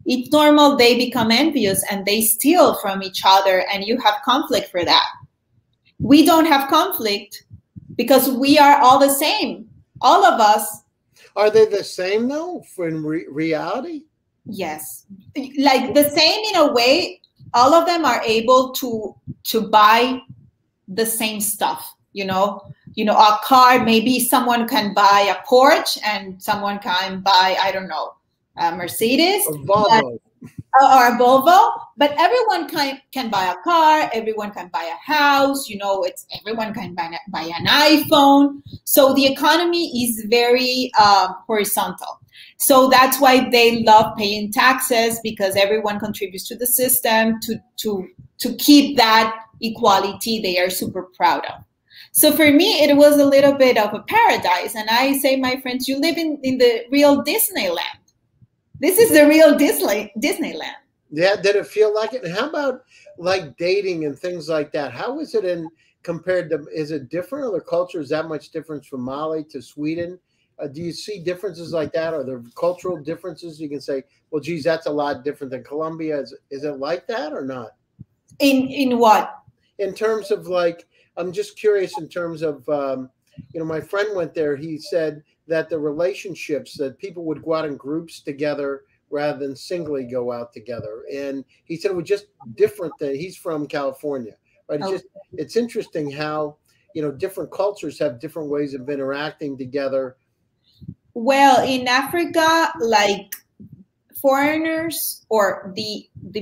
it's 0.06 0.32
normal 0.32 0.76
they 0.76 0.96
become 0.96 1.30
envious 1.30 1.84
and 1.90 2.04
they 2.06 2.20
steal 2.20 2.74
from 2.80 3.02
each 3.02 3.22
other 3.24 3.64
and 3.72 3.84
you 3.84 3.98
have 3.98 4.16
conflict 4.24 4.70
for 4.70 4.84
that. 4.84 5.06
We 5.98 6.24
don't 6.24 6.46
have 6.46 6.70
conflict 6.70 7.44
because 7.96 8.30
we 8.30 8.58
are 8.58 8.80
all 8.80 8.98
the 8.98 9.10
same. 9.10 9.68
All 10.00 10.24
of 10.24 10.40
us. 10.40 10.82
Are 11.36 11.50
they 11.50 11.66
the 11.66 11.84
same 11.84 12.28
though 12.28 12.64
in 12.78 13.04
re- 13.04 13.26
reality? 13.30 14.04
Yes. 14.46 15.06
Like 15.58 15.94
the 15.94 16.08
same 16.10 16.44
in 16.54 16.56
a 16.56 16.72
way 16.72 17.19
all 17.54 17.74
of 17.74 17.86
them 17.86 18.04
are 18.04 18.22
able 18.24 18.72
to 18.72 19.14
to 19.44 19.68
buy 19.68 20.20
the 20.88 21.06
same 21.06 21.40
stuff 21.40 21.94
you 22.12 22.24
know? 22.24 22.60
You 22.94 23.04
know 23.04 23.16
a 23.16 23.38
car 23.44 23.84
maybe 23.84 24.18
someone 24.18 24.66
can 24.66 24.92
buy 24.94 25.28
a 25.30 25.46
porsche 25.46 25.98
and 26.04 26.42
someone 26.42 26.80
can 26.80 27.20
buy 27.20 27.56
i 27.62 27.70
don't 27.70 27.86
know 27.86 28.14
a 28.56 28.74
mercedes 28.74 29.46
a 29.46 29.52
Volvo. 29.52 29.86
But, 29.88 30.82
or 30.82 31.06
a 31.08 31.18
volvo 31.18 31.70
but 31.96 32.14
everyone 32.18 32.68
can 32.68 33.00
can 33.12 33.30
buy 33.30 33.44
a 33.44 33.56
car 33.62 34.10
everyone 34.12 34.50
can 34.50 34.68
buy 34.72 34.82
a 34.82 35.12
house 35.12 35.68
you 35.68 35.78
know 35.78 36.02
it's 36.02 36.26
everyone 36.40 36.74
can 36.74 36.94
buy, 36.94 37.16
buy 37.28 37.42
an 37.42 37.66
iphone. 37.66 38.60
So 38.84 39.14
the 39.14 39.26
economy 39.26 40.04
is 40.04 40.26
very 40.28 40.90
um, 41.00 41.36
horizontal 41.46 42.19
so 42.58 42.88
that's 42.88 43.20
why 43.20 43.48
they 43.50 43.82
love 43.82 44.16
paying 44.16 44.52
taxes 44.52 45.20
because 45.22 45.56
everyone 45.56 45.98
contributes 45.98 46.46
to 46.48 46.56
the 46.56 46.66
system 46.66 47.38
to, 47.42 47.56
to, 47.78 48.08
to 48.38 48.54
keep 48.56 48.96
that 48.96 49.34
equality 49.60 50.40
they 50.40 50.58
are 50.58 50.70
super 50.70 51.02
proud 51.16 51.44
of. 51.46 51.64
So 52.12 52.32
for 52.32 52.50
me, 52.50 52.82
it 52.82 52.96
was 52.96 53.18
a 53.18 53.24
little 53.24 53.52
bit 53.52 53.78
of 53.78 53.94
a 53.94 54.02
paradise. 54.02 54.74
And 54.74 54.88
I 54.90 55.16
say, 55.18 55.36
my 55.36 55.60
friends, 55.60 55.86
you 55.86 55.98
live 55.98 56.16
in, 56.16 56.38
in 56.42 56.58
the 56.58 56.84
real 56.90 57.22
Disneyland. 57.22 58.00
This 58.80 58.98
is 58.98 59.10
the 59.10 59.26
real 59.26 59.56
Disney, 59.56 60.12
Disneyland. 60.18 60.74
Yeah, 61.10 61.36
did 61.36 61.56
it 61.56 61.66
feel 61.66 61.94
like 61.94 62.14
it? 62.14 62.26
How 62.30 62.48
about 62.48 62.82
like 63.18 63.56
dating 63.58 64.06
and 64.06 64.18
things 64.18 64.48
like 64.48 64.72
that? 64.72 64.92
How 64.92 65.20
is 65.20 65.34
it 65.34 65.44
in 65.44 65.68
compared 66.02 66.50
to, 66.50 66.66
is 66.74 66.90
it 66.90 67.10
different? 67.10 67.46
Or 67.46 67.52
the 67.52 67.64
culture 67.64 68.00
is 68.00 68.08
that 68.08 68.26
much 68.26 68.50
difference 68.50 68.86
from 68.86 69.02
Mali 69.02 69.44
to 69.44 69.60
Sweden? 69.60 70.18
Uh, 70.60 70.66
do 70.66 70.82
you 70.82 70.92
see 70.92 71.20
differences 71.20 71.72
like 71.72 71.92
that? 71.92 72.14
Are 72.14 72.24
there 72.24 72.42
cultural 72.54 72.96
differences? 72.96 73.60
You 73.60 73.68
can 73.68 73.80
say, 73.80 74.02
well, 74.30 74.40
geez, 74.40 74.64
that's 74.64 74.86
a 74.86 74.90
lot 74.90 75.24
different 75.24 75.50
than 75.50 75.64
Colombia. 75.64 76.20
Is, 76.20 76.34
is 76.50 76.64
it 76.64 76.78
like 76.78 77.06
that 77.06 77.32
or 77.32 77.44
not? 77.44 77.70
In 78.38 78.68
in 78.68 78.98
what? 78.98 79.38
In 79.78 79.94
terms 79.94 80.30
of 80.30 80.46
like, 80.46 80.86
I'm 81.16 81.32
just 81.32 81.58
curious. 81.58 81.98
In 81.98 82.08
terms 82.08 82.42
of, 82.42 82.68
um, 82.68 83.10
you 83.52 83.60
know, 83.60 83.66
my 83.66 83.80
friend 83.80 84.14
went 84.14 84.34
there. 84.34 84.56
He 84.56 84.78
said 84.78 85.22
that 85.46 85.68
the 85.68 85.78
relationships 85.78 86.76
that 86.78 86.98
people 86.98 87.24
would 87.24 87.42
go 87.42 87.54
out 87.54 87.64
in 87.64 87.76
groups 87.76 88.20
together 88.20 88.82
rather 89.10 89.38
than 89.38 89.56
singly 89.56 90.04
go 90.04 90.32
out 90.32 90.52
together. 90.52 91.04
And 91.12 91.44
he 91.64 91.76
said 91.76 91.90
it 91.90 91.96
was 91.96 92.08
just 92.08 92.26
different 92.54 92.92
than 92.98 93.14
he's 93.14 93.36
from 93.36 93.66
California, 93.66 94.36
right? 94.68 94.80
It's 94.80 94.88
oh. 94.88 94.92
just 94.92 95.06
it's 95.32 95.56
interesting 95.56 96.10
how 96.10 96.56
you 96.94 97.02
know 97.02 97.10
different 97.10 97.50
cultures 97.50 97.98
have 97.98 98.20
different 98.20 98.50
ways 98.50 98.74
of 98.74 98.88
interacting 98.88 99.58
together. 99.58 100.16
Well, 101.22 101.62
in 101.68 101.86
Africa, 101.86 102.72
like 102.80 103.36
foreigners 104.22 105.26
or 105.28 105.70
the 105.76 106.08
the 106.30 106.40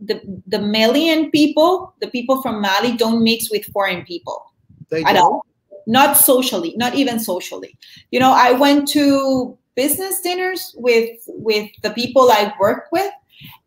the, 0.00 0.20
the 0.46 0.60
Malian 0.60 1.32
people, 1.32 1.92
the 2.00 2.06
people 2.06 2.40
from 2.40 2.60
Mali 2.60 2.96
don't 2.96 3.24
mix 3.24 3.50
with 3.50 3.64
foreign 3.72 4.04
people 4.04 4.52
they 4.88 5.02
at 5.02 5.14
don't? 5.14 5.24
all. 5.24 5.46
Not 5.88 6.16
socially, 6.16 6.74
not 6.76 6.94
even 6.94 7.18
socially. 7.18 7.76
You 8.12 8.20
know, 8.20 8.30
I 8.30 8.52
went 8.52 8.86
to 8.90 9.58
business 9.74 10.20
dinners 10.20 10.76
with 10.78 11.10
with 11.26 11.68
the 11.82 11.90
people 11.90 12.30
I 12.30 12.54
work 12.60 12.84
with, 12.92 13.10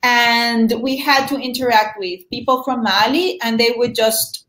and 0.01 0.71
we 0.81 0.95
had 0.95 1.27
to 1.27 1.35
interact 1.35 1.99
with 1.99 2.21
people 2.29 2.63
from 2.63 2.83
Mali, 2.83 3.37
and 3.41 3.59
they 3.59 3.73
would 3.75 3.95
just 3.95 4.47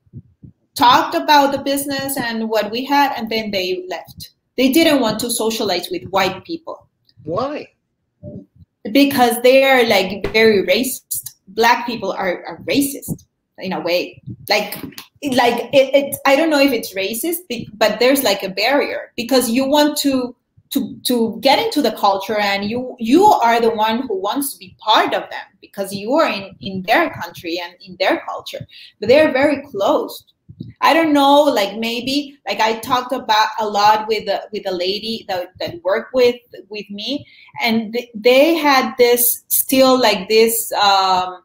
talked 0.77 1.17
about 1.17 1.51
the 1.51 1.59
business 1.59 2.17
and 2.17 2.49
what 2.49 2.71
we 2.71 2.85
had, 2.85 3.13
and 3.17 3.29
then 3.29 3.51
they 3.51 3.85
left. 3.89 4.34
They 4.57 4.73
didn't 4.73 5.01
want 5.01 5.19
to 5.21 5.31
socialize 5.31 5.89
with 5.91 6.05
white 6.11 6.45
people. 6.45 6.87
Why? 7.25 7.69
Because 8.93 9.41
they 9.43 9.65
are 9.65 9.85
like 9.87 10.27
very 10.33 10.65
racist. 10.67 11.31
Black 11.49 11.87
people 11.87 12.13
are, 12.13 12.45
are 12.47 12.59
racist 12.63 13.25
in 13.59 13.73
a 13.73 13.81
way. 13.81 14.23
Like, 14.49 14.77
like 15.23 15.71
it, 15.73 15.95
it. 15.95 16.17
I 16.27 16.37
don't 16.37 16.51
know 16.51 16.61
if 16.61 16.73
it's 16.73 16.95
racist, 16.95 17.39
but 17.75 17.99
there's 17.99 18.23
like 18.23 18.43
a 18.43 18.51
barrier 18.51 19.13
because 19.17 19.49
you 19.51 19.69
want 19.69 19.97
to 19.99 20.37
to 20.75 20.99
to 21.05 21.39
get 21.41 21.59
into 21.59 21.81
the 21.81 21.93
culture 21.93 22.39
and 22.39 22.69
you 22.69 22.97
you 22.99 23.25
are 23.25 23.61
the 23.61 23.71
one 23.71 24.07
who 24.07 24.21
wants 24.21 24.53
to 24.53 24.59
be 24.59 24.77
part 24.79 25.15
of 25.15 25.23
them 25.31 25.47
because 25.61 25.95
you 25.95 26.13
are 26.15 26.29
in 26.29 26.55
in 26.61 26.83
their 26.83 27.11
country 27.11 27.61
and 27.65 27.75
in 27.81 27.97
their 27.99 28.23
culture 28.27 28.67
but 28.99 29.09
they're 29.09 29.33
very 29.33 29.63
closed 29.71 30.33
i 30.81 30.93
don't 30.95 31.13
know 31.13 31.43
like 31.43 31.77
maybe 31.79 32.37
like 32.47 32.61
i 32.61 32.79
talked 32.81 33.13
about 33.13 33.49
a 33.61 33.67
lot 33.67 34.07
with 34.09 34.29
a, 34.29 34.43
with 34.53 34.67
a 34.67 34.73
lady 34.73 35.25
that, 35.29 35.53
that 35.59 35.83
worked 35.83 36.13
with 36.15 36.37
with 36.69 36.89
me 36.91 37.27
and 37.63 37.93
th- 37.93 38.11
they 38.15 38.55
had 38.55 38.95
this 38.99 39.45
still 39.49 40.01
like 40.01 40.29
this 40.29 40.73
um 40.73 41.43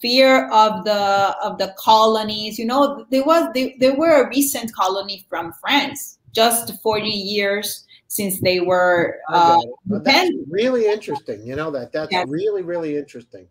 fear 0.00 0.48
of 0.50 0.84
the 0.84 1.36
of 1.42 1.58
the 1.58 1.74
colonies 1.78 2.58
you 2.58 2.66
know 2.66 3.06
there 3.10 3.24
was 3.24 3.48
they, 3.54 3.76
there 3.78 3.96
were 3.96 4.24
a 4.24 4.28
recent 4.28 4.74
colony 4.74 5.24
from 5.28 5.52
france 5.54 6.18
just 6.32 6.72
40 6.82 7.08
years 7.08 7.84
since 8.08 8.40
they 8.40 8.60
were 8.60 9.18
uh, 9.28 9.58
that's 9.86 10.30
really 10.48 10.86
interesting 10.86 11.46
you 11.46 11.56
know 11.56 11.70
that 11.70 11.92
that's 11.92 12.12
yes. 12.12 12.26
really 12.28 12.62
really 12.62 12.96
interesting. 12.96 13.46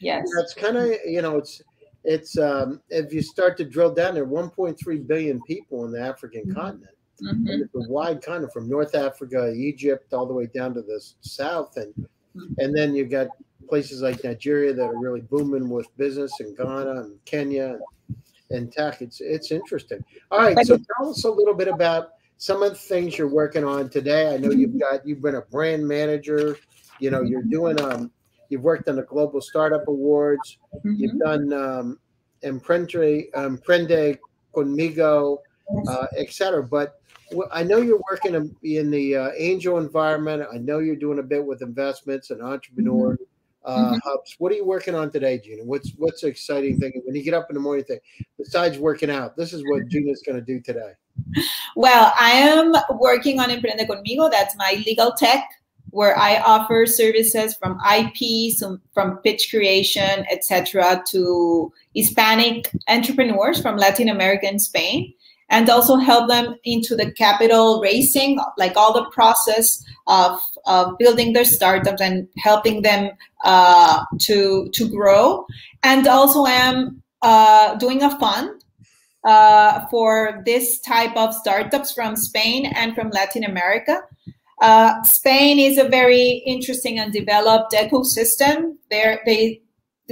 Yes. 0.00 0.26
That's 0.34 0.54
kind 0.54 0.76
of 0.76 0.90
you 1.04 1.22
know 1.22 1.36
it's 1.36 1.62
it's 2.04 2.38
um 2.38 2.80
if 2.88 3.12
you 3.12 3.22
start 3.22 3.56
to 3.56 3.64
drill 3.64 3.92
down 3.92 4.14
there 4.14 4.26
1.3 4.26 5.06
billion 5.06 5.40
people 5.42 5.84
in 5.84 5.92
the 5.92 6.00
african 6.00 6.42
mm-hmm. 6.42 6.58
continent 6.58 6.96
mm-hmm. 7.22 7.46
it's 7.48 7.74
a 7.74 7.90
wide 7.90 8.22
continent 8.22 8.52
from 8.52 8.68
north 8.68 8.94
africa 8.94 9.52
egypt 9.54 10.12
all 10.14 10.26
the 10.26 10.32
way 10.32 10.46
down 10.54 10.72
to 10.72 10.82
the 10.82 11.00
south 11.20 11.76
and 11.76 11.92
mm-hmm. 11.94 12.52
and 12.58 12.74
then 12.74 12.94
you've 12.94 13.10
got 13.10 13.28
places 13.68 14.02
like 14.02 14.22
nigeria 14.24 14.72
that 14.72 14.84
are 14.84 14.98
really 14.98 15.20
booming 15.20 15.68
with 15.68 15.86
business 15.96 16.32
and 16.40 16.56
ghana 16.56 17.02
and 17.02 17.24
kenya 17.24 17.78
and, 18.10 18.16
and 18.50 18.72
tech 18.72 19.02
it's 19.02 19.20
it's 19.20 19.50
interesting 19.52 20.02
all 20.30 20.38
right 20.38 20.66
so 20.66 20.78
tell 20.96 21.10
us 21.10 21.24
a 21.24 21.30
little 21.30 21.54
bit 21.54 21.68
about 21.68 22.12
some 22.40 22.62
of 22.62 22.70
the 22.70 22.78
things 22.78 23.18
you're 23.18 23.28
working 23.28 23.64
on 23.64 23.90
today. 23.90 24.32
I 24.32 24.38
know 24.38 24.50
you've 24.50 24.80
got 24.80 25.06
you've 25.06 25.20
been 25.20 25.34
a 25.34 25.42
brand 25.42 25.86
manager. 25.86 26.56
You 26.98 27.10
know, 27.10 27.20
you're 27.20 27.42
doing 27.42 27.78
um, 27.82 28.10
you've 28.50 28.62
worked 28.62 28.88
on 28.88 28.96
the 28.96 29.02
Global 29.02 29.40
Startup 29.40 29.86
Awards. 29.88 30.58
Mm-hmm. 30.74 30.94
You've 30.96 31.18
done 31.18 31.52
um, 31.52 31.98
Emprende, 32.42 33.30
Emprende 33.32 34.18
Conmigo, 34.54 35.38
uh, 35.88 36.06
etc. 36.16 36.62
But 36.62 37.00
I 37.52 37.62
know 37.62 37.78
you're 37.78 38.02
working 38.10 38.34
in 38.62 38.90
the 38.90 39.16
uh, 39.16 39.30
angel 39.36 39.78
environment. 39.78 40.46
I 40.52 40.58
know 40.58 40.80
you're 40.80 40.96
doing 40.96 41.20
a 41.20 41.22
bit 41.22 41.44
with 41.44 41.62
investments 41.62 42.30
and 42.30 42.42
entrepreneur 42.42 43.14
mm-hmm. 43.14 43.22
uh, 43.64 43.92
mm-hmm. 43.92 43.98
hubs. 44.04 44.34
What 44.38 44.52
are 44.52 44.56
you 44.56 44.66
working 44.66 44.94
on 44.94 45.10
today, 45.10 45.38
Gina? 45.38 45.64
What's 45.64 45.92
what's 45.96 46.22
the 46.22 46.28
exciting 46.28 46.78
thing 46.78 47.00
when 47.04 47.14
you 47.14 47.22
get 47.22 47.34
up 47.34 47.46
in 47.50 47.54
the 47.54 47.60
morning? 47.60 47.84
Thing 47.84 48.00
besides 48.36 48.78
working 48.78 49.10
out, 49.10 49.36
this 49.36 49.52
is 49.52 49.62
what 49.68 49.86
Gina's 49.88 50.22
going 50.22 50.36
to 50.38 50.44
do 50.44 50.60
today. 50.60 50.92
Well, 51.76 52.12
I 52.18 52.30
am 52.32 52.74
working 52.98 53.38
on 53.38 53.50
Emprende 53.50 53.86
Conmigo. 53.86 54.30
That's 54.30 54.56
my 54.56 54.82
legal 54.86 55.12
tech 55.12 55.48
where 55.90 56.16
I 56.16 56.38
offer 56.40 56.86
services 56.86 57.54
from 57.56 57.78
IP, 57.92 58.52
from 58.94 59.18
pitch 59.18 59.48
creation, 59.50 60.24
etc., 60.30 61.02
to 61.08 61.72
Hispanic 61.94 62.70
entrepreneurs 62.88 63.60
from 63.60 63.76
Latin 63.76 64.08
America 64.08 64.46
and 64.46 64.60
Spain, 64.60 65.12
and 65.48 65.68
also 65.68 65.96
help 65.96 66.28
them 66.28 66.54
into 66.64 66.94
the 66.94 67.10
capital 67.12 67.80
raising, 67.80 68.38
like 68.56 68.76
all 68.76 68.92
the 68.92 69.10
process 69.10 69.82
of, 70.06 70.38
of 70.66 70.96
building 70.98 71.32
their 71.32 71.44
startups 71.44 72.00
and 72.00 72.28
helping 72.38 72.82
them 72.82 73.10
uh, 73.44 74.04
to 74.20 74.70
to 74.74 74.88
grow. 74.88 75.46
And 75.82 76.06
also, 76.06 76.46
am 76.46 77.02
uh, 77.22 77.74
doing 77.76 78.02
a 78.02 78.18
fund 78.18 78.62
uh, 79.24 79.86
for 79.90 80.42
this 80.46 80.80
type 80.80 81.16
of 81.16 81.34
startups 81.34 81.92
from 81.92 82.16
Spain 82.16 82.66
and 82.74 82.94
from 82.94 83.10
Latin 83.10 83.44
America. 83.44 84.00
Uh, 84.60 85.02
Spain 85.04 85.58
is 85.58 85.78
a 85.78 85.88
very 85.88 86.42
interesting 86.46 86.98
and 86.98 87.12
developed 87.12 87.72
ecosystem. 87.72 88.76
There, 88.90 89.20
they 89.24 89.62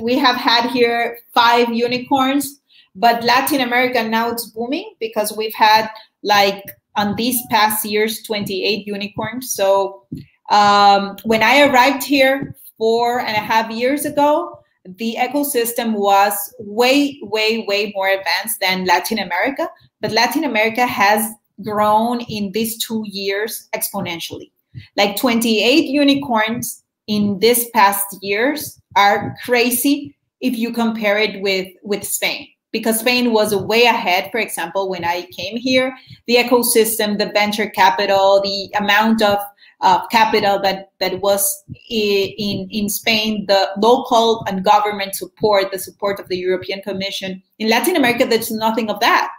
we 0.01 0.17
have 0.17 0.37
had 0.37 0.71
here 0.71 1.19
five 1.35 1.73
unicorns, 1.73 2.61
but 2.95 3.25
Latin 3.25 3.61
America 3.61 4.03
now 4.03 4.31
it's 4.31 4.47
booming 4.47 4.95
because 5.01 5.37
we've 5.37 5.55
had 5.55 5.91
like 6.23 6.63
on 6.97 7.15
these 7.17 7.39
past 7.51 7.85
years 7.85 8.23
28 8.23 8.87
unicorns. 8.87 9.53
So 9.53 10.05
um, 10.51 11.17
when 11.25 11.43
I 11.43 11.63
arrived 11.63 12.03
here 12.03 12.57
four 12.77 13.21
and 13.21 13.37
a 13.37 13.41
half 13.41 13.71
years 13.71 14.05
ago, 14.05 14.59
the 14.85 15.17
ecosystem 15.19 15.93
was 15.93 16.35
way, 16.59 17.19
way, 17.23 17.65
way 17.69 17.93
more 17.95 18.09
advanced 18.09 18.61
than 18.61 18.87
Latin 18.87 19.19
America. 19.19 19.69
But 20.01 20.13
Latin 20.13 20.45
America 20.45 20.87
has 20.87 21.31
grown 21.63 22.21
in 22.23 22.53
these 22.53 22.85
two 22.85 23.03
years 23.07 23.69
exponentially. 23.75 24.51
Like 24.97 25.17
28 25.17 25.87
unicorns 25.87 26.85
in 27.07 27.39
this 27.41 27.69
past 27.75 28.07
years 28.23 28.81
are 28.97 29.35
crazy 29.45 30.17
if 30.41 30.57
you 30.57 30.73
compare 30.73 31.19
it 31.19 31.41
with, 31.41 31.69
with 31.83 32.05
Spain. 32.05 32.49
Because 32.71 33.01
Spain 33.01 33.33
was 33.33 33.55
way 33.55 33.85
ahead, 33.85 34.31
for 34.31 34.39
example, 34.39 34.91
when 34.91 35.03
I 35.03 35.27
came 35.37 35.57
here, 35.57 35.97
the 36.27 36.37
ecosystem, 36.37 37.19
the 37.19 37.33
venture 37.35 37.71
capital, 37.71 38.43
the 38.43 38.71
amount 38.77 39.23
of 39.23 39.39
uh, 39.81 40.07
capital 40.09 40.61
that 40.61 40.91
that 40.99 41.21
was 41.21 41.65
in 41.89 42.69
in 42.71 42.89
Spain, 42.89 43.47
the 43.47 43.71
local 43.79 44.45
and 44.49 44.65
government 44.65 45.15
support, 45.15 45.71
the 45.71 45.79
support 45.79 46.19
of 46.19 46.29
the 46.29 46.37
European 46.37 46.83
Commission. 46.83 47.43
In 47.59 47.71
Latin 47.71 47.97
America, 47.97 48.27
there's 48.27 48.51
nothing 48.51 48.91
of 48.91 49.01
that. 49.01 49.31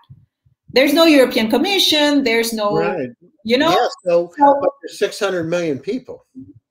There's 0.71 0.93
no 0.93 1.05
European 1.05 1.49
Commission. 1.49 2.23
There's 2.23 2.53
no, 2.53 2.77
right. 2.77 3.10
you 3.43 3.58
know. 3.58 3.69
Yeah, 3.69 3.88
so, 4.05 4.32
so 4.38 4.62
there's 4.82 4.99
600 4.99 5.43
million 5.45 5.79
people. 5.79 6.25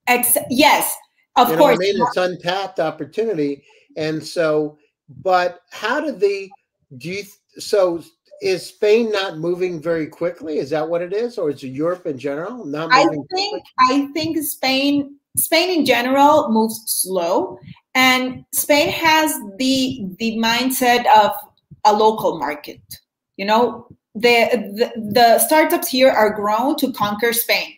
Ex- 0.07 0.39
yes, 0.51 0.95
of 1.37 1.51
you 1.51 1.57
course. 1.57 1.77
I 1.77 1.79
mean, 1.79 2.01
it's 2.01 2.17
untapped 2.17 2.81
opportunity, 2.81 3.65
and 3.97 4.25
so. 4.25 4.79
But 5.23 5.63
how 5.71 6.01
did 6.01 6.21
the 6.21 6.51
do 6.99 7.09
you 7.09 7.25
so 7.59 8.03
is 8.41 8.67
Spain 8.67 9.11
not 9.11 9.39
moving 9.39 9.81
very 9.81 10.07
quickly? 10.07 10.59
Is 10.59 10.71
that 10.71 10.89
what 10.89 11.03
it 11.03 11.13
is, 11.13 11.39
or 11.39 11.51
is 11.51 11.63
it 11.63 11.69
Europe 11.69 12.07
in 12.07 12.19
general 12.19 12.65
not 12.65 12.91
moving? 12.91 12.93
I 12.93 13.09
think 13.09 13.29
quickly? 13.31 13.63
I 13.79 14.13
think 14.13 14.39
Spain 14.39 15.17
Spain 15.37 15.79
in 15.79 15.87
general 15.87 16.51
moves 16.51 16.83
slow, 16.87 17.59
and 17.95 18.45
Spain 18.53 18.91
has 18.91 19.33
the 19.59 20.07
the 20.19 20.37
mindset 20.37 21.07
of 21.17 21.33
a 21.85 21.93
local 21.93 22.39
market. 22.39 22.81
You 23.39 23.47
know, 23.47 23.89
the 24.15 24.51
the, 24.77 25.11
the 25.13 25.39
startups 25.39 25.89
here 25.89 26.11
are 26.11 26.35
grown 26.35 26.77
to 26.77 26.93
conquer 26.93 27.33
Spain, 27.33 27.73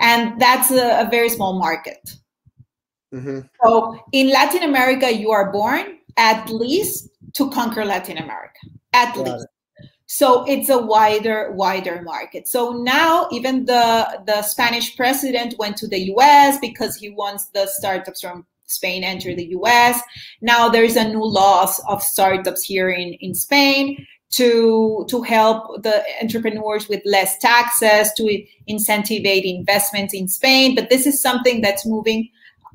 and 0.00 0.38
that's 0.38 0.70
a, 0.70 1.06
a 1.06 1.08
very 1.10 1.30
small 1.30 1.58
market. 1.58 2.16
Mm-hmm. 3.14 3.40
So 3.64 3.98
in 4.12 4.28
Latin 4.30 4.62
America, 4.62 5.10
you 5.10 5.30
are 5.30 5.50
born 5.50 5.98
at 6.16 6.48
least 6.50 7.08
to 7.34 7.50
conquer 7.50 7.84
Latin 7.84 8.18
America 8.18 8.60
at 8.92 9.14
Got 9.14 9.26
least. 9.26 9.46
It. 9.78 9.88
so 10.06 10.44
it's 10.46 10.68
a 10.68 10.78
wider 10.78 11.52
wider 11.52 12.02
market 12.02 12.48
so 12.48 12.72
now 12.72 13.28
even 13.30 13.64
the 13.64 14.20
the 14.26 14.42
spanish 14.42 14.96
president 14.96 15.54
went 15.58 15.76
to 15.76 15.86
the 15.86 15.98
us 16.16 16.58
because 16.60 16.96
he 16.96 17.10
wants 17.10 17.46
the 17.50 17.66
startups 17.66 18.20
from 18.20 18.44
spain 18.66 19.04
enter 19.04 19.34
the 19.34 19.46
us 19.46 20.00
now 20.40 20.68
there's 20.68 20.96
a 20.96 21.08
new 21.08 21.24
law 21.24 21.66
of 21.88 22.02
startups 22.02 22.64
here 22.64 22.90
in 22.90 23.14
in 23.14 23.34
spain 23.34 24.04
to 24.30 25.04
to 25.08 25.22
help 25.22 25.82
the 25.82 26.02
entrepreneurs 26.22 26.88
with 26.88 27.02
less 27.04 27.36
taxes 27.38 28.12
to 28.16 28.44
incentivize 28.68 29.42
investments 29.44 30.14
in 30.14 30.28
spain. 30.28 30.74
But 30.74 30.88
this 30.88 31.06
is 31.06 31.20
something 31.20 31.60
that's 31.60 31.84
moving 31.84 32.28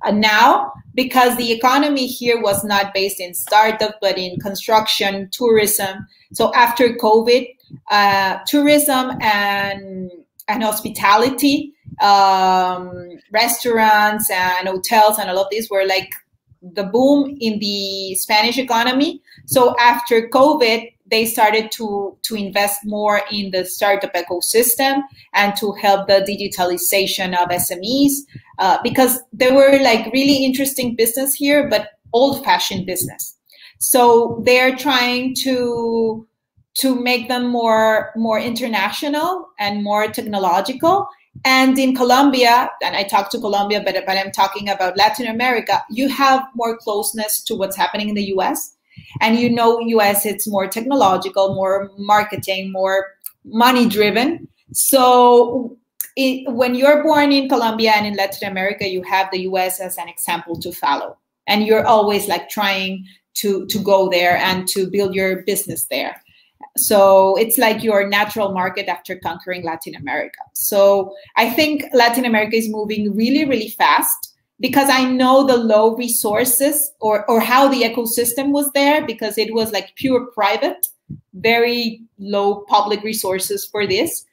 uh, 0.04 0.12
now 0.12 0.74
because 0.94 1.38
the 1.38 1.52
economy 1.52 2.08
here 2.08 2.42
was 2.42 2.64
not 2.66 2.94
based 2.94 3.20
in 3.20 3.34
startup 3.34 3.96
but 4.02 4.18
in 4.18 4.40
construction 4.40 5.30
tourism. 5.32 6.06
So 6.34 6.54
after 6.54 6.90
covid 6.96 7.48
uh, 7.90 8.40
tourism 8.46 9.18
and 9.22 10.12
and 10.48 10.62
hospitality 10.62 11.74
um, 12.02 13.18
restaurants 13.32 14.30
and 14.30 14.68
hotels 14.68 15.18
and 15.18 15.30
all 15.30 15.40
of 15.40 15.48
these 15.50 15.70
were 15.70 15.86
like 15.86 16.14
the 16.62 16.84
boom 16.84 17.38
in 17.40 17.60
the 17.60 18.16
spanish 18.16 18.58
economy. 18.58 19.22
So 19.46 19.74
after 19.80 20.28
covid 20.28 20.92
they 21.10 21.26
started 21.26 21.72
to 21.72 22.18
to 22.24 22.36
invest 22.36 22.80
more 22.84 23.22
in 23.32 23.52
the 23.52 23.66
startup 23.66 24.14
ecosystem 24.14 25.02
and 25.34 25.56
to 25.56 25.72
help 25.74 26.08
the 26.08 26.26
digitalization 26.28 27.36
of 27.40 27.50
SMEs 27.50 28.14
uh, 28.60 28.78
because 28.84 29.20
there 29.32 29.54
were 29.54 29.80
like 29.82 30.12
really 30.14 30.46
interesting 30.46 30.96
business 30.96 31.34
here, 31.34 31.70
but 31.70 31.90
old-fashioned 32.14 32.86
business. 32.86 33.38
So 33.80 34.42
they're 34.46 34.76
trying 34.76 35.36
to 35.44 36.28
to 36.76 36.96
make 36.96 37.28
them 37.28 37.48
more 37.48 38.12
more 38.16 38.40
international 38.40 39.48
and 39.60 39.84
more 39.84 40.08
technological. 40.08 41.08
And 41.44 41.78
in 41.78 41.94
Colombia, 41.94 42.70
and 42.82 42.96
I 42.96 43.04
talked 43.04 43.32
to 43.34 43.40
Colombia, 43.40 43.82
but, 43.86 43.96
but 44.08 44.18
I'm 44.18 44.32
talking 44.32 44.70
about 44.70 44.96
Latin 44.98 45.28
America, 45.28 45.84
you 45.92 46.08
have 46.08 46.48
more 46.56 46.78
closeness 46.78 47.44
to 47.44 47.56
what's 47.56 47.76
happening 47.76 48.08
in 48.08 48.16
the 48.16 48.34
US 48.38 48.76
and 49.22 49.38
you 49.38 49.50
know 49.50 49.80
us 50.00 50.26
it's 50.26 50.48
more 50.48 50.68
technological 50.68 51.56
more 51.56 51.92
marketing 51.98 52.72
more 52.72 53.08
money 53.46 53.88
driven. 53.88 54.48
So 54.74 55.78
it, 56.16 56.52
when 56.52 56.76
you're 56.76 57.04
born 57.04 57.32
in 57.32 57.50
colombia 57.50 57.92
and 57.96 58.08
in 58.08 58.16
latin 58.16 58.50
america 58.50 58.88
you 58.88 59.04
have 59.04 59.30
the 59.32 59.40
us 59.40 59.80
as 59.80 59.98
an 59.98 60.08
example 60.08 60.56
to 60.62 60.72
follow. 60.72 61.18
And 61.48 61.66
you're 61.66 61.86
always 61.86 62.28
like 62.28 62.50
trying 62.50 63.06
to 63.36 63.66
to 63.68 63.80
go 63.80 64.10
there 64.10 64.38
and 64.38 64.68
to 64.70 64.90
build 64.90 65.14
your 65.14 65.44
business 65.44 65.86
there. 65.86 66.22
So 66.78 67.36
it's 67.36 67.58
like 67.58 67.84
your 67.84 68.08
natural 68.08 68.52
market 68.52 68.88
after 68.88 69.16
conquering 69.16 69.64
latin 69.64 69.96
america. 69.96 70.40
So 70.54 71.14
i 71.38 71.50
think 71.50 71.84
latin 71.94 72.26
america 72.26 72.56
is 72.56 72.70
moving 72.70 73.16
really 73.16 73.46
really 73.46 73.70
fast 73.70 74.35
because 74.60 74.90
I 74.90 75.06
know 75.06 75.46
the 75.46 75.58
low 75.58 75.96
resources 75.96 76.92
or, 77.02 77.30
or 77.30 77.40
how 77.40 77.68
the 77.68 77.82
ecosystem 77.82 78.52
was 78.52 78.72
there 78.74 79.06
because 79.06 79.38
it 79.38 79.54
was 79.54 79.72
like 79.72 79.96
pure 79.96 80.28
private, 80.28 80.88
very 81.34 82.02
low 82.18 82.62
public 82.68 83.04
resources 83.04 83.66
for 83.66 83.86
this. 83.86 84.26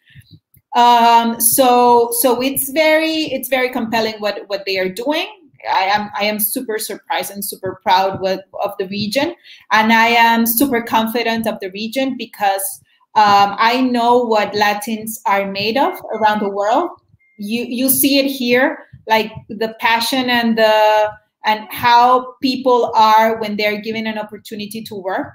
Um, 0.75 1.39
so 1.39 2.11
so 2.21 2.41
it's 2.41 2.71
very 2.71 3.25
it's 3.25 3.49
very 3.49 3.69
compelling 3.69 4.15
what 4.21 4.49
what 4.49 4.65
they 4.65 4.79
are 4.79 4.89
doing. 4.89 5.27
I 5.71 5.85
am 5.85 6.11
I 6.19 6.25
am 6.25 6.41
super 6.41 6.79
surprised 6.79 7.31
and 7.31 7.45
super 7.45 7.79
proud 7.83 8.23
with, 8.23 8.41
of 8.63 8.73
the 8.79 8.89
region, 8.89 9.35
and 9.71 9.93
I 9.93 10.07
am 10.07 10.47
super 10.47 10.81
confident 10.81 11.47
of 11.47 11.61
the 11.61 11.71
region 11.73 12.17
because 12.17 12.81
um, 13.15 13.55
I 13.59 13.83
know 13.83 14.25
what 14.25 14.55
Latins 14.55 15.21
are 15.27 15.51
made 15.51 15.77
of 15.77 16.01
around 16.15 16.41
the 16.41 16.49
world. 16.49 16.91
You 17.37 17.65
you 17.65 17.91
see 17.91 18.19
it 18.19 18.27
here 18.27 18.79
like 19.09 19.33
the 19.49 19.75
passion 19.81 20.31
and 20.31 20.59
the 20.59 21.11
and 21.45 21.67
how 21.71 22.35
people 22.41 22.93
are 22.95 23.41
when 23.41 23.57
they're 23.57 23.81
given 23.81 24.07
an 24.07 24.17
opportunity 24.17 24.83
to 24.83 24.95
work. 24.95 25.35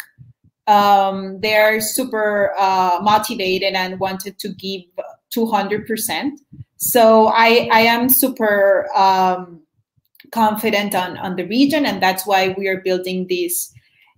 Um, 0.67 1.39
they're 1.41 1.80
super 1.80 2.53
uh, 2.58 2.99
motivated 3.01 3.73
and 3.73 3.99
wanted 3.99 4.38
to 4.39 4.49
give 4.49 4.82
200% 5.36 6.32
so 6.80 7.27
i 7.27 7.67
i 7.71 7.82
am 7.82 8.08
super 8.08 8.88
um, 8.95 9.62
confident 10.32 10.95
on 10.95 11.17
on 11.17 11.36
the 11.36 11.45
region 11.47 11.86
and 11.86 12.01
that's 12.01 12.25
why 12.25 12.56
we 12.58 12.67
are 12.67 12.82
building 12.82 13.25
this 13.27 13.73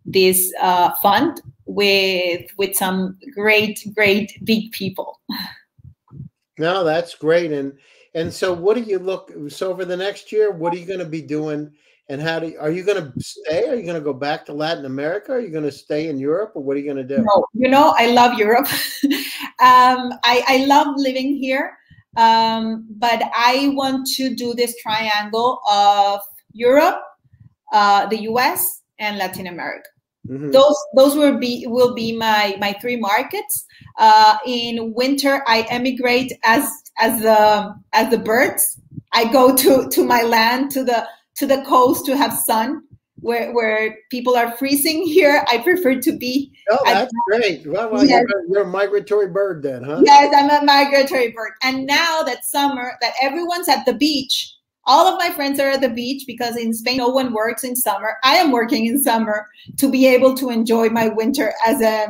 this 0.05 0.51
uh, 0.59 0.91
fund 1.01 1.41
with 1.65 2.49
with 2.57 2.75
some 2.75 3.17
great 3.33 3.79
great 3.95 4.31
big 4.43 4.71
people. 4.71 5.19
No 6.57 6.83
that's 6.83 7.15
great 7.15 7.53
and 7.53 7.71
and 8.19 8.34
so, 8.34 8.51
what 8.51 8.75
do 8.75 8.84
you 8.84 8.99
look? 8.99 9.32
So, 9.47 9.71
over 9.71 9.86
the 9.86 9.95
next 9.95 10.32
year, 10.32 10.51
what 10.51 10.73
are 10.73 10.77
you 10.77 10.86
going 10.86 10.99
to 10.99 11.05
be 11.05 11.21
doing? 11.21 11.71
And 12.10 12.19
how 12.19 12.39
do 12.39 12.47
you, 12.47 12.60
are 12.60 12.71
you 12.71 12.84
going 12.84 13.01
to 13.01 13.13
stay? 13.21 13.69
Are 13.69 13.75
you 13.75 13.84
going 13.84 13.95
to 13.95 14.01
go 14.01 14.13
back 14.13 14.45
to 14.47 14.53
Latin 14.53 14.86
America? 14.86 15.32
Are 15.34 15.39
you 15.39 15.49
going 15.49 15.63
to 15.63 15.71
stay 15.71 16.10
in 16.10 16.17
Europe, 16.17 16.51
or 16.55 16.63
what 16.63 16.75
are 16.75 16.79
you 16.79 16.91
going 16.91 17.08
to 17.08 17.15
do? 17.15 17.23
No, 17.23 17.45
you 17.53 17.69
know, 17.69 17.93
I 17.97 18.08
love 18.08 18.38
Europe. 18.38 18.67
um, 19.60 20.12
I, 20.23 20.43
I 20.47 20.65
love 20.67 20.88
living 20.97 21.36
here, 21.36 21.77
um, 22.17 22.88
but 22.97 23.21
I 23.34 23.71
want 23.73 24.08
to 24.17 24.36
do 24.36 24.53
this 24.53 24.75
triangle 24.82 25.62
of 25.69 26.19
Europe, 26.51 27.01
uh, 27.71 28.08
the 28.08 28.23
U.S., 28.23 28.82
and 28.97 29.17
Latin 29.17 29.47
America. 29.47 29.88
Mm-hmm. 30.27 30.51
Those 30.51 30.75
those 30.95 31.15
will 31.15 31.38
be 31.39 31.65
will 31.67 31.95
be 31.95 32.15
my 32.15 32.55
my 32.60 32.73
three 32.82 32.97
markets. 32.97 33.65
Uh, 33.97 34.38
in 34.45 34.93
winter, 34.93 35.41
I 35.47 35.62
emigrate 35.69 36.34
as 36.43 36.69
as 36.99 37.21
the 37.21 37.75
as 37.93 38.09
the 38.09 38.17
birds. 38.17 38.79
I 39.13 39.31
go 39.31 39.55
to 39.55 39.89
to 39.89 40.05
my 40.05 40.21
land 40.21 40.71
to 40.71 40.83
the 40.83 41.07
to 41.35 41.45
the 41.45 41.63
coast 41.63 42.05
to 42.05 42.17
have 42.17 42.33
sun. 42.33 42.83
Where 43.21 43.51
where 43.51 43.97
people 44.12 44.38
are 44.38 44.55
freezing 44.55 45.03
here, 45.03 45.43
I 45.51 45.57
prefer 45.57 45.99
to 45.99 46.17
be. 46.17 46.53
Oh, 46.69 46.79
that's 46.85 47.12
great! 47.29 47.67
Well, 47.67 47.91
well 47.91 48.05
yes. 48.05 48.23
you're, 48.25 48.45
you're, 48.47 48.63
a 48.63 48.67
migratory 48.67 49.27
bird 49.27 49.62
then, 49.62 49.83
huh? 49.83 50.01
Yes, 50.05 50.33
I'm 50.33 50.49
a 50.49 50.65
migratory 50.65 51.31
bird. 51.31 51.51
And 51.62 51.85
now 51.85 52.23
that 52.23 52.45
summer, 52.45 52.93
that 53.01 53.12
everyone's 53.21 53.67
at 53.67 53.85
the 53.85 53.93
beach, 53.93 54.55
all 54.85 55.05
of 55.05 55.19
my 55.19 55.29
friends 55.31 55.59
are 55.59 55.69
at 55.69 55.81
the 55.81 55.89
beach 55.89 56.23
because 56.25 56.55
in 56.55 56.73
Spain 56.73 56.97
no 56.97 57.09
one 57.09 57.33
works 57.33 57.63
in 57.63 57.75
summer. 57.75 58.15
I 58.23 58.35
am 58.35 58.51
working 58.51 58.85
in 58.85 59.01
summer 59.01 59.47
to 59.77 59.91
be 59.91 60.07
able 60.07 60.33
to 60.35 60.49
enjoy 60.49 60.89
my 60.89 61.09
winter 61.09 61.53
as 61.67 61.81
a 61.81 62.07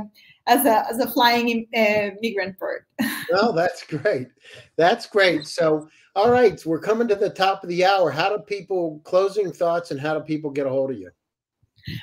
as 0.50 0.66
a 0.66 0.86
as 0.90 1.00
a 1.00 1.10
flying 1.10 1.68
uh, 1.76 2.10
migrant 2.22 2.58
bird. 2.58 2.84
well, 3.32 3.54
that's 3.54 3.86
great. 3.86 4.28
That's 4.76 5.06
great. 5.06 5.46
So, 5.46 5.88
all 6.16 6.32
right, 6.32 6.62
we're 6.66 6.80
coming 6.80 7.08
to 7.08 7.16
the 7.16 7.30
top 7.30 7.64
of 7.64 7.70
the 7.70 7.86
hour. 7.86 8.10
How 8.10 8.36
do 8.36 8.44
people 8.44 9.00
closing 9.06 9.52
thoughts 9.52 9.92
and 9.92 10.00
how 10.00 10.16
do 10.16 10.22
people 10.22 10.50
get 10.50 10.66
a 10.66 10.70
hold 10.70 10.92
of 10.92 10.98
you? 10.98 11.12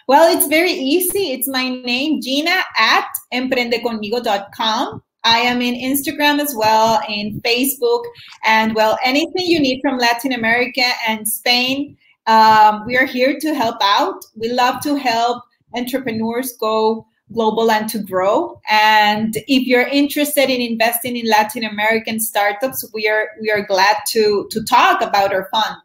Well, 0.09 0.35
it's 0.35 0.47
very 0.47 0.73
easy. 0.73 1.33
It's 1.33 1.49
my 1.49 1.69
name, 1.69 2.23
Gina 2.23 2.63
at 2.79 3.09
emprendeconmigo.com. 3.35 5.03
I 5.25 5.39
am 5.39 5.61
in 5.61 5.75
Instagram 5.75 6.39
as 6.39 6.55
well, 6.55 7.03
in 7.09 7.41
Facebook, 7.41 8.05
and 8.45 8.77
well, 8.77 8.97
anything 9.05 9.47
you 9.47 9.59
need 9.59 9.81
from 9.83 9.99
Latin 9.99 10.33
America 10.33 10.85
and 11.09 11.27
Spain, 11.27 11.97
um, 12.29 12.87
we 12.87 12.97
are 12.97 13.07
here 13.07 13.37
to 13.41 13.55
help 13.55 13.77
out. 13.83 14.25
We 14.37 14.51
love 14.51 14.81
to 14.83 14.95
help 14.95 15.43
entrepreneurs 15.75 16.57
go 16.59 17.07
global 17.33 17.71
and 17.71 17.89
to 17.91 17.99
grow. 17.99 18.61
And 18.71 19.37
if 19.37 19.67
you're 19.67 19.87
interested 19.89 20.51
in 20.51 20.61
investing 20.61 21.17
in 21.17 21.29
Latin 21.29 21.65
American 21.65 22.21
startups, 22.21 22.89
we 22.93 23.09
are 23.09 23.31
we 23.41 23.51
are 23.51 23.67
glad 23.67 23.97
to 24.09 24.49
to 24.51 24.65
talk 24.65 25.03
about 25.03 25.33
our 25.33 25.49
fund. 25.51 25.77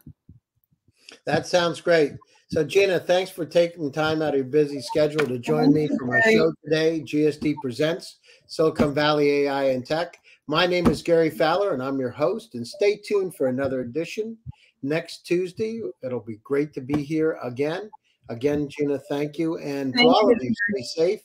That 1.26 1.48
sounds 1.48 1.82
great. 1.82 2.14
So 2.48 2.64
Gina, 2.64 3.00
thanks 3.00 3.32
for 3.32 3.46
taking 3.46 3.92
time 3.92 4.22
out 4.22 4.30
of 4.30 4.36
your 4.36 4.44
busy 4.44 4.82
schedule 4.82 5.26
to 5.26 5.40
join 5.40 5.74
me 5.74 5.88
for 5.88 6.06
my 6.06 6.20
show 6.22 6.52
today. 6.64 7.02
GSD 7.02 7.56
presents 7.62 8.18
Silicon 8.48 8.94
Valley 8.94 9.44
AI 9.44 9.70
and 9.70 9.86
Tech. 9.86 10.20
My 10.48 10.66
name 10.66 10.88
is 10.88 11.02
Gary 11.02 11.30
Fowler, 11.30 11.74
and 11.74 11.82
I'm 11.82 11.98
your 11.98 12.10
host. 12.10 12.56
And 12.56 12.68
stay 12.68 12.98
tuned 12.98 13.36
for 13.36 13.48
another 13.48 13.80
edition 13.82 14.38
next 14.84 15.26
Tuesday. 15.26 15.80
It'll 16.04 16.20
be 16.20 16.40
great 16.44 16.74
to 16.74 16.82
be 16.82 17.04
here 17.04 17.38
again. 17.42 17.90
Again, 18.28 18.68
Gina, 18.68 19.00
thank 19.10 19.38
you. 19.38 19.58
And 19.58 19.94
thank 19.94 20.10
to 20.10 20.14
all 20.14 20.30
you. 20.30 20.36
of 20.36 20.44
you, 20.44 20.54
stay 20.74 21.06
safe 21.06 21.22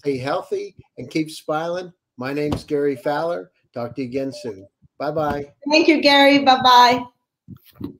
Stay 0.00 0.18
healthy 0.18 0.76
and 0.98 1.10
keep 1.10 1.30
smiling. 1.30 1.92
My 2.16 2.32
name 2.32 2.52
is 2.52 2.64
Gary 2.64 2.96
Fowler. 2.96 3.50
Talk 3.72 3.94
to 3.96 4.02
you 4.02 4.08
again 4.08 4.32
soon. 4.32 4.66
Bye 4.98 5.10
bye. 5.10 5.52
Thank 5.70 5.88
you, 5.88 6.00
Gary. 6.00 6.40
Bye 6.40 6.60
bye. 6.62 7.90